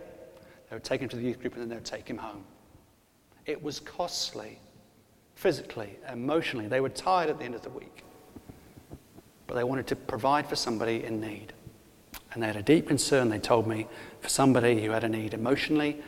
they 0.69 0.75
would 0.75 0.83
take 0.83 1.01
him 1.01 1.09
to 1.09 1.15
the 1.15 1.23
youth 1.23 1.39
group, 1.39 1.53
and 1.53 1.61
then 1.61 1.69
they 1.69 1.75
would 1.75 1.85
take 1.85 2.07
him 2.07 2.17
home. 2.17 2.43
It 3.45 3.61
was 3.61 3.79
costly, 3.79 4.57
physically, 5.35 5.97
emotionally. 6.11 6.67
They 6.67 6.81
were 6.81 6.89
tired 6.89 7.29
at 7.29 7.37
the 7.37 7.45
end 7.45 7.55
of 7.55 7.61
the 7.61 7.69
week. 7.69 8.03
But 9.47 9.55
they 9.55 9.63
wanted 9.63 9.87
to 9.87 9.95
provide 9.95 10.47
for 10.47 10.55
somebody 10.55 11.03
in 11.03 11.21
need. 11.21 11.53
And 12.33 12.41
they 12.41 12.47
had 12.47 12.55
a 12.55 12.63
deep 12.63 12.87
concern, 12.87 13.29
they 13.29 13.39
told 13.39 13.67
me, 13.67 13.87
for 14.21 14.29
somebody 14.29 14.83
who 14.83 14.91
had 14.91 15.03
a 15.03 15.09
need 15.09 15.33
emotionally, 15.33 16.01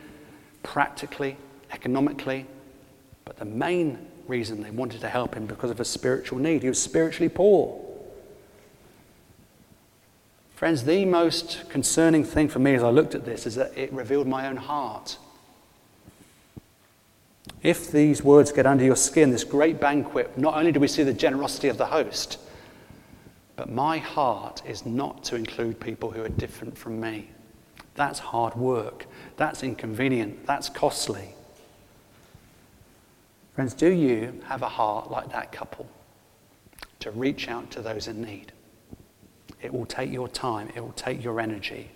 practically, 0.62 1.36
economically. 1.70 2.46
But 3.24 3.36
the 3.36 3.44
main 3.44 4.08
reason 4.26 4.62
they 4.62 4.70
wanted 4.70 5.00
to 5.02 5.08
help 5.08 5.34
him 5.34 5.46
because 5.46 5.70
of 5.70 5.80
a 5.80 5.84
spiritual 5.84 6.38
need. 6.38 6.62
He 6.62 6.68
was 6.68 6.82
spiritually 6.82 7.28
poor. 7.28 7.87
Friends, 10.58 10.82
the 10.82 11.04
most 11.04 11.70
concerning 11.70 12.24
thing 12.24 12.48
for 12.48 12.58
me 12.58 12.74
as 12.74 12.82
I 12.82 12.90
looked 12.90 13.14
at 13.14 13.24
this 13.24 13.46
is 13.46 13.54
that 13.54 13.78
it 13.78 13.92
revealed 13.92 14.26
my 14.26 14.48
own 14.48 14.56
heart. 14.56 15.16
If 17.62 17.92
these 17.92 18.24
words 18.24 18.50
get 18.50 18.66
under 18.66 18.82
your 18.82 18.96
skin, 18.96 19.30
this 19.30 19.44
great 19.44 19.78
banquet, 19.78 20.36
not 20.36 20.56
only 20.56 20.72
do 20.72 20.80
we 20.80 20.88
see 20.88 21.04
the 21.04 21.12
generosity 21.12 21.68
of 21.68 21.78
the 21.78 21.86
host, 21.86 22.40
but 23.54 23.70
my 23.70 23.98
heart 23.98 24.60
is 24.66 24.84
not 24.84 25.22
to 25.26 25.36
include 25.36 25.78
people 25.78 26.10
who 26.10 26.24
are 26.24 26.28
different 26.28 26.76
from 26.76 27.00
me. 27.00 27.30
That's 27.94 28.18
hard 28.18 28.56
work. 28.56 29.06
That's 29.36 29.62
inconvenient. 29.62 30.44
That's 30.44 30.68
costly. 30.68 31.36
Friends, 33.54 33.74
do 33.74 33.90
you 33.90 34.40
have 34.46 34.62
a 34.62 34.68
heart 34.68 35.08
like 35.08 35.30
that 35.30 35.52
couple 35.52 35.86
to 36.98 37.12
reach 37.12 37.46
out 37.46 37.70
to 37.70 37.80
those 37.80 38.08
in 38.08 38.22
need? 38.22 38.50
It 39.60 39.72
will 39.72 39.86
take 39.86 40.12
your 40.12 40.28
time, 40.28 40.70
it 40.74 40.80
will 40.80 40.92
take 40.92 41.22
your 41.22 41.40
energy, 41.40 41.90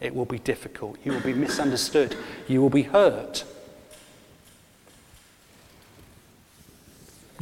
it 0.00 0.14
will 0.14 0.24
be 0.24 0.38
difficult, 0.38 0.98
you 1.04 1.12
will 1.12 1.20
be 1.20 1.32
misunderstood, 1.32 2.16
you 2.48 2.60
will 2.60 2.70
be 2.70 2.82
hurt. 2.82 3.44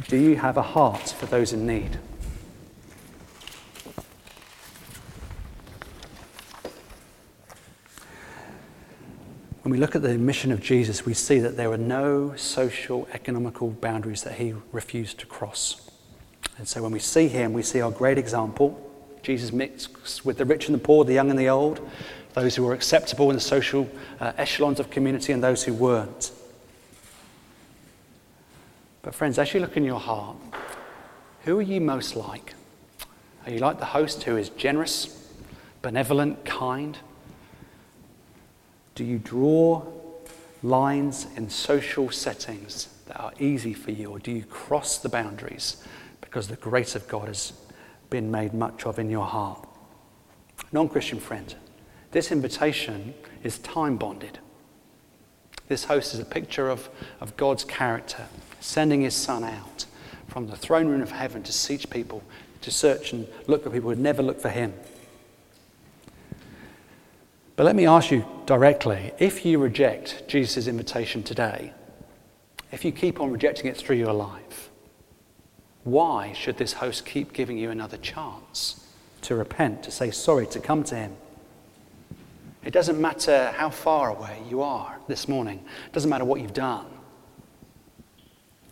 Do 0.07 0.17
you 0.17 0.35
have 0.35 0.57
a 0.57 0.61
heart 0.61 1.09
for 1.09 1.25
those 1.25 1.53
in 1.53 1.65
need? 1.65 1.97
When 9.63 9.71
we 9.71 9.77
look 9.77 9.95
at 9.95 10.01
the 10.01 10.17
mission 10.17 10.51
of 10.51 10.61
Jesus, 10.61 11.05
we 11.05 11.13
see 11.13 11.39
that 11.39 11.55
there 11.55 11.69
were 11.69 11.77
no 11.77 12.35
social, 12.35 13.07
economical 13.13 13.69
boundaries 13.69 14.21
that 14.23 14.33
he 14.33 14.53
refused 14.73 15.19
to 15.19 15.25
cross. 15.25 15.89
And 16.57 16.67
so 16.67 16.83
when 16.83 16.91
we 16.91 16.99
see 16.99 17.29
him, 17.29 17.53
we 17.53 17.63
see 17.63 17.79
our 17.79 17.89
great 17.89 18.17
example 18.17 18.82
Jesus 19.23 19.51
mixed 19.51 20.25
with 20.25 20.37
the 20.37 20.45
rich 20.45 20.67
and 20.67 20.75
the 20.75 20.83
poor, 20.83 21.05
the 21.05 21.13
young 21.13 21.29
and 21.29 21.39
the 21.39 21.49
old, 21.49 21.79
those 22.33 22.55
who 22.55 22.63
were 22.63 22.73
acceptable 22.73 23.29
in 23.29 23.35
the 23.35 23.41
social 23.41 23.89
uh, 24.19 24.33
echelons 24.37 24.79
of 24.79 24.89
community 24.89 25.33
and 25.33 25.41
those 25.41 25.63
who 25.63 25.73
weren't. 25.73 26.31
But, 29.01 29.15
friends, 29.15 29.39
as 29.39 29.53
you 29.53 29.59
look 29.59 29.77
in 29.77 29.83
your 29.83 29.99
heart, 29.99 30.37
who 31.45 31.57
are 31.57 31.63
you 31.63 31.81
most 31.81 32.15
like? 32.15 32.53
Are 33.45 33.51
you 33.51 33.59
like 33.59 33.79
the 33.79 33.85
host 33.85 34.23
who 34.23 34.37
is 34.37 34.49
generous, 34.49 35.29
benevolent, 35.81 36.45
kind? 36.45 36.97
Do 38.95 39.03
you 39.03 39.19
draw 39.19 39.85
lines 40.61 41.27
in 41.35 41.49
social 41.49 42.09
settings 42.09 42.87
that 43.07 43.19
are 43.19 43.33
easy 43.39 43.73
for 43.73 43.91
you, 43.91 44.09
or 44.11 44.19
do 44.19 44.31
you 44.31 44.43
cross 44.43 44.97
the 44.97 45.09
boundaries 45.09 45.83
because 46.21 46.47
the 46.47 46.55
grace 46.55 46.95
of 46.95 47.07
God 47.07 47.27
has 47.27 47.53
been 48.13 48.29
made 48.29 48.53
much 48.53 48.85
of 48.85 48.99
in 48.99 49.09
your 49.09 49.25
heart. 49.25 49.67
Non 50.71 50.87
Christian 50.87 51.19
friend, 51.19 51.55
this 52.11 52.31
invitation 52.31 53.15
is 53.41 53.57
time 53.57 53.97
bonded. 53.97 54.37
This 55.67 55.85
host 55.85 56.13
is 56.13 56.19
a 56.19 56.25
picture 56.25 56.69
of, 56.69 56.89
of 57.19 57.35
God's 57.37 57.63
character, 57.63 58.27
sending 58.59 59.01
his 59.01 59.15
son 59.15 59.43
out 59.43 59.87
from 60.27 60.45
the 60.45 60.55
throne 60.55 60.89
room 60.89 61.01
of 61.01 61.09
heaven 61.09 61.41
to 61.41 61.51
seek 61.51 61.89
people, 61.89 62.21
to 62.61 62.69
search 62.69 63.13
and 63.13 63.27
look 63.47 63.63
for 63.63 63.71
people 63.71 63.89
who 63.89 63.95
would 63.95 63.99
never 63.99 64.21
look 64.21 64.39
for 64.39 64.49
him. 64.49 64.75
But 67.55 67.63
let 67.63 67.75
me 67.75 67.87
ask 67.87 68.11
you 68.11 68.27
directly 68.45 69.11
if 69.17 69.43
you 69.43 69.57
reject 69.57 70.27
Jesus' 70.27 70.67
invitation 70.67 71.23
today, 71.23 71.73
if 72.71 72.85
you 72.85 72.91
keep 72.91 73.19
on 73.19 73.31
rejecting 73.31 73.65
it 73.65 73.75
through 73.75 73.95
your 73.95 74.13
life, 74.13 74.69
why 75.83 76.33
should 76.33 76.57
this 76.57 76.73
host 76.73 77.05
keep 77.05 77.33
giving 77.33 77.57
you 77.57 77.69
another 77.69 77.97
chance 77.97 78.85
to 79.21 79.35
repent, 79.35 79.83
to 79.83 79.91
say 79.91 80.11
sorry, 80.11 80.47
to 80.47 80.59
come 80.59 80.83
to 80.85 80.95
him? 80.95 81.15
It 82.63 82.71
doesn't 82.71 82.99
matter 82.99 83.51
how 83.57 83.69
far 83.69 84.09
away 84.09 84.41
you 84.49 84.61
are 84.61 84.97
this 85.07 85.27
morning, 85.27 85.63
it 85.87 85.93
doesn't 85.93 86.09
matter 86.09 86.25
what 86.25 86.41
you've 86.41 86.53
done. 86.53 86.85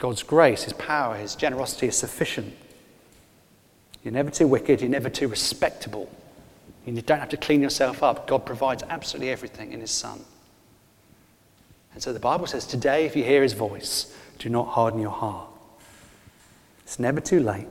God's 0.01 0.24
grace, 0.24 0.64
His 0.64 0.74
power, 0.74 1.16
His 1.16 1.36
generosity 1.36 1.88
is 1.88 1.95
sufficient. 1.95 2.55
You're 4.03 4.14
never 4.14 4.32
too 4.32 4.47
wicked, 4.47 4.82
you're 4.82 4.89
never 4.89 5.12
too 5.12 5.28
respectable. 5.28 6.09
You 6.88 6.99
don't 7.03 7.20
have 7.20 7.30
to 7.30 7.38
clean 7.38 7.62
yourself 7.62 8.01
up. 8.01 8.26
God 8.26 8.43
provides 8.43 8.82
absolutely 8.89 9.30
everything 9.30 9.74
in 9.74 9.80
His 9.80 9.91
Son. 9.91 10.20
And 11.93 12.01
so 12.01 12.14
the 12.14 12.20
Bible 12.20 12.47
says, 12.47 12.66
Today, 12.66 13.05
if 13.05 13.16
you 13.16 13.24
hear 13.24 13.43
His 13.43 13.53
voice, 13.53 14.12
do 14.39 14.49
not 14.49 14.70
harden 14.70 14.99
your 14.99 15.12
heart. 15.12 15.51
It's 16.92 17.00
never 17.00 17.22
too 17.22 17.39
late. 17.39 17.70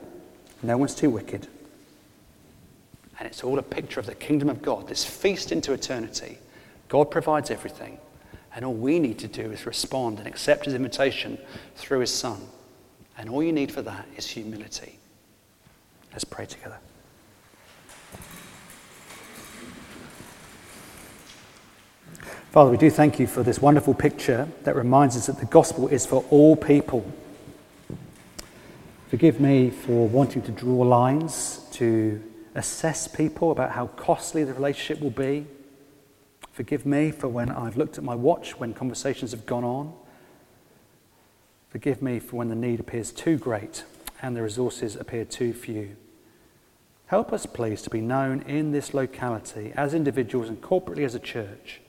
No 0.62 0.78
one's 0.78 0.94
too 0.94 1.10
wicked. 1.10 1.46
And 3.18 3.28
it's 3.28 3.44
all 3.44 3.58
a 3.58 3.62
picture 3.62 4.00
of 4.00 4.06
the 4.06 4.14
kingdom 4.14 4.48
of 4.48 4.62
God, 4.62 4.88
this 4.88 5.04
feast 5.04 5.52
into 5.52 5.74
eternity. 5.74 6.38
God 6.88 7.10
provides 7.10 7.50
everything. 7.50 7.98
And 8.56 8.64
all 8.64 8.72
we 8.72 8.98
need 8.98 9.18
to 9.18 9.28
do 9.28 9.52
is 9.52 9.66
respond 9.66 10.20
and 10.20 10.26
accept 10.26 10.64
his 10.64 10.72
invitation 10.72 11.36
through 11.76 12.00
his 12.00 12.10
son. 12.10 12.40
And 13.18 13.28
all 13.28 13.42
you 13.42 13.52
need 13.52 13.70
for 13.70 13.82
that 13.82 14.06
is 14.16 14.26
humility. 14.26 14.98
Let's 16.12 16.24
pray 16.24 16.46
together. 16.46 16.78
Father, 22.52 22.70
we 22.70 22.78
do 22.78 22.88
thank 22.88 23.20
you 23.20 23.26
for 23.26 23.42
this 23.42 23.60
wonderful 23.60 23.92
picture 23.92 24.48
that 24.62 24.74
reminds 24.74 25.14
us 25.14 25.26
that 25.26 25.38
the 25.38 25.44
gospel 25.44 25.88
is 25.88 26.06
for 26.06 26.24
all 26.30 26.56
people. 26.56 27.04
Forgive 29.10 29.40
me 29.40 29.70
for 29.70 30.08
wanting 30.08 30.40
to 30.42 30.52
draw 30.52 30.82
lines 30.82 31.66
to 31.72 32.22
assess 32.54 33.08
people 33.08 33.50
about 33.50 33.72
how 33.72 33.88
costly 33.88 34.44
the 34.44 34.54
relationship 34.54 35.02
will 35.02 35.10
be. 35.10 35.46
Forgive 36.52 36.86
me 36.86 37.10
for 37.10 37.28
when 37.28 37.50
I've 37.50 37.76
looked 37.76 37.98
at 37.98 38.04
my 38.04 38.14
watch 38.14 38.58
when 38.58 38.72
conversations 38.72 39.32
have 39.32 39.46
gone 39.46 39.64
on. 39.64 39.92
Forgive 41.68 42.00
me 42.00 42.20
for 42.20 42.36
when 42.36 42.48
the 42.48 42.54
need 42.54 42.80
appears 42.80 43.12
too 43.12 43.36
great 43.36 43.84
and 44.22 44.36
the 44.36 44.42
resources 44.42 44.96
appear 44.96 45.24
too 45.24 45.52
few. 45.52 45.96
Help 47.06 47.32
us, 47.32 47.44
please, 47.44 47.82
to 47.82 47.90
be 47.90 48.00
known 48.00 48.42
in 48.42 48.70
this 48.70 48.94
locality 48.94 49.72
as 49.76 49.92
individuals 49.92 50.48
and 50.48 50.62
corporately 50.62 51.04
as 51.04 51.14
a 51.14 51.20
church 51.20 51.80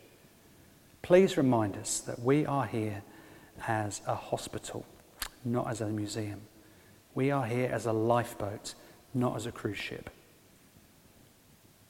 Please 1.02 1.36
remind 1.36 1.76
us 1.78 2.00
that 2.00 2.20
we 2.20 2.46
are 2.46 2.66
here 2.66 3.02
as 3.68 4.02
a 4.06 4.16
hospital, 4.16 4.86
not 5.44 5.68
as 5.68 5.82
a 5.82 5.88
museum. 5.88 6.42
We 7.14 7.32
are 7.32 7.46
here 7.46 7.70
as 7.72 7.86
a 7.86 7.94
lifeboat, 7.94 8.74
not 9.14 9.36
as 9.36 9.46
a 9.46 9.52
cruise 9.52 9.78
ship. 9.78 10.10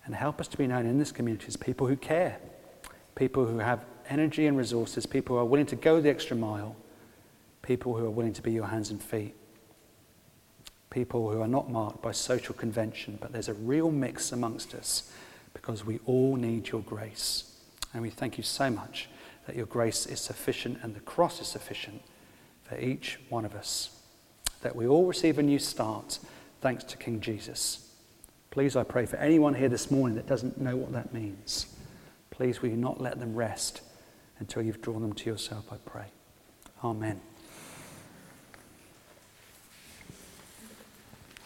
And 0.05 0.15
help 0.15 0.41
us 0.41 0.47
to 0.49 0.57
be 0.57 0.67
known 0.67 0.86
in 0.86 0.97
this 0.97 1.11
community 1.11 1.47
as 1.47 1.57
people 1.57 1.88
who 1.88 1.95
care, 1.95 2.38
people 3.15 3.45
who 3.45 3.59
have 3.59 3.86
energy 4.09 4.47
and 4.47 4.57
resources, 4.57 5.05
people 5.05 5.36
who 5.36 5.41
are 5.41 5.45
willing 5.45 5.67
to 5.67 5.76
go 5.76 6.01
the 6.01 6.09
extra 6.09 6.36
mile, 6.36 6.76
people 7.61 7.95
who 7.95 8.05
are 8.05 8.11
willing 8.11 8.34
to 8.34 8.41
be 8.41 8.51
your 8.51 8.65
hands 8.65 8.89
and 8.89 9.01
feet, 9.01 9.36
people 10.89 11.32
who 11.32 11.41
are 11.41 11.47
not 11.47 11.69
marked 11.69 12.01
by 12.01 12.11
social 12.11 12.55
convention, 12.55 13.17
but 13.22 13.32
there's 13.32 13.47
a 13.47 13.53
real 13.53 13.91
mix 13.91 14.32
amongst 14.32 14.74
us 14.74 15.11
because 15.53 15.86
we 15.86 15.99
all 16.05 16.36
need 16.36 16.69
your 16.69 16.82
grace. 16.82 17.55
And 17.93 18.01
we 18.01 18.09
thank 18.09 18.38
you 18.38 18.43
so 18.43 18.69
much 18.69 19.09
that 19.45 19.55
your 19.55 19.65
grace 19.65 20.05
is 20.05 20.19
sufficient 20.19 20.80
and 20.82 20.95
the 20.95 20.99
cross 21.01 21.41
is 21.41 21.47
sufficient 21.47 22.01
for 22.63 22.78
each 22.80 23.19
one 23.30 23.45
of 23.45 23.53
us. 23.53 24.01
That 24.62 24.76
we 24.76 24.88
all 24.88 25.05
receive 25.05 25.39
a 25.39 25.43
new 25.43 25.59
start 25.59 26.20
thanks 26.62 26.84
to 26.86 26.97
King 26.97 27.20
Jesus. 27.20 27.89
Please, 28.51 28.76
I 28.76 28.84
pray 28.84 29.05
for 29.05 29.16
anyone 29.18 29.53
here 29.53 29.70
this 29.70 29.89
morning 29.89 30.16
that 30.18 30.28
doesn't 30.28 30.59
know 30.59 30.76
what 30.76 30.91
that 30.93 31.14
means. 31.14 31.68
Please, 32.30 32.62
will 32.62 32.70
you 32.70 32.78
not 32.78 32.99
let 32.99 33.20
them 33.20 33.36
rest 33.36 33.82
until 34.39 34.62
you've 34.62 34.82
drawn 34.82 35.01
them 35.01 35.14
to 35.14 35.30
yourself, 35.30 35.66
I 35.72 35.78
pray. 35.86 36.05
Amen. 36.84 37.22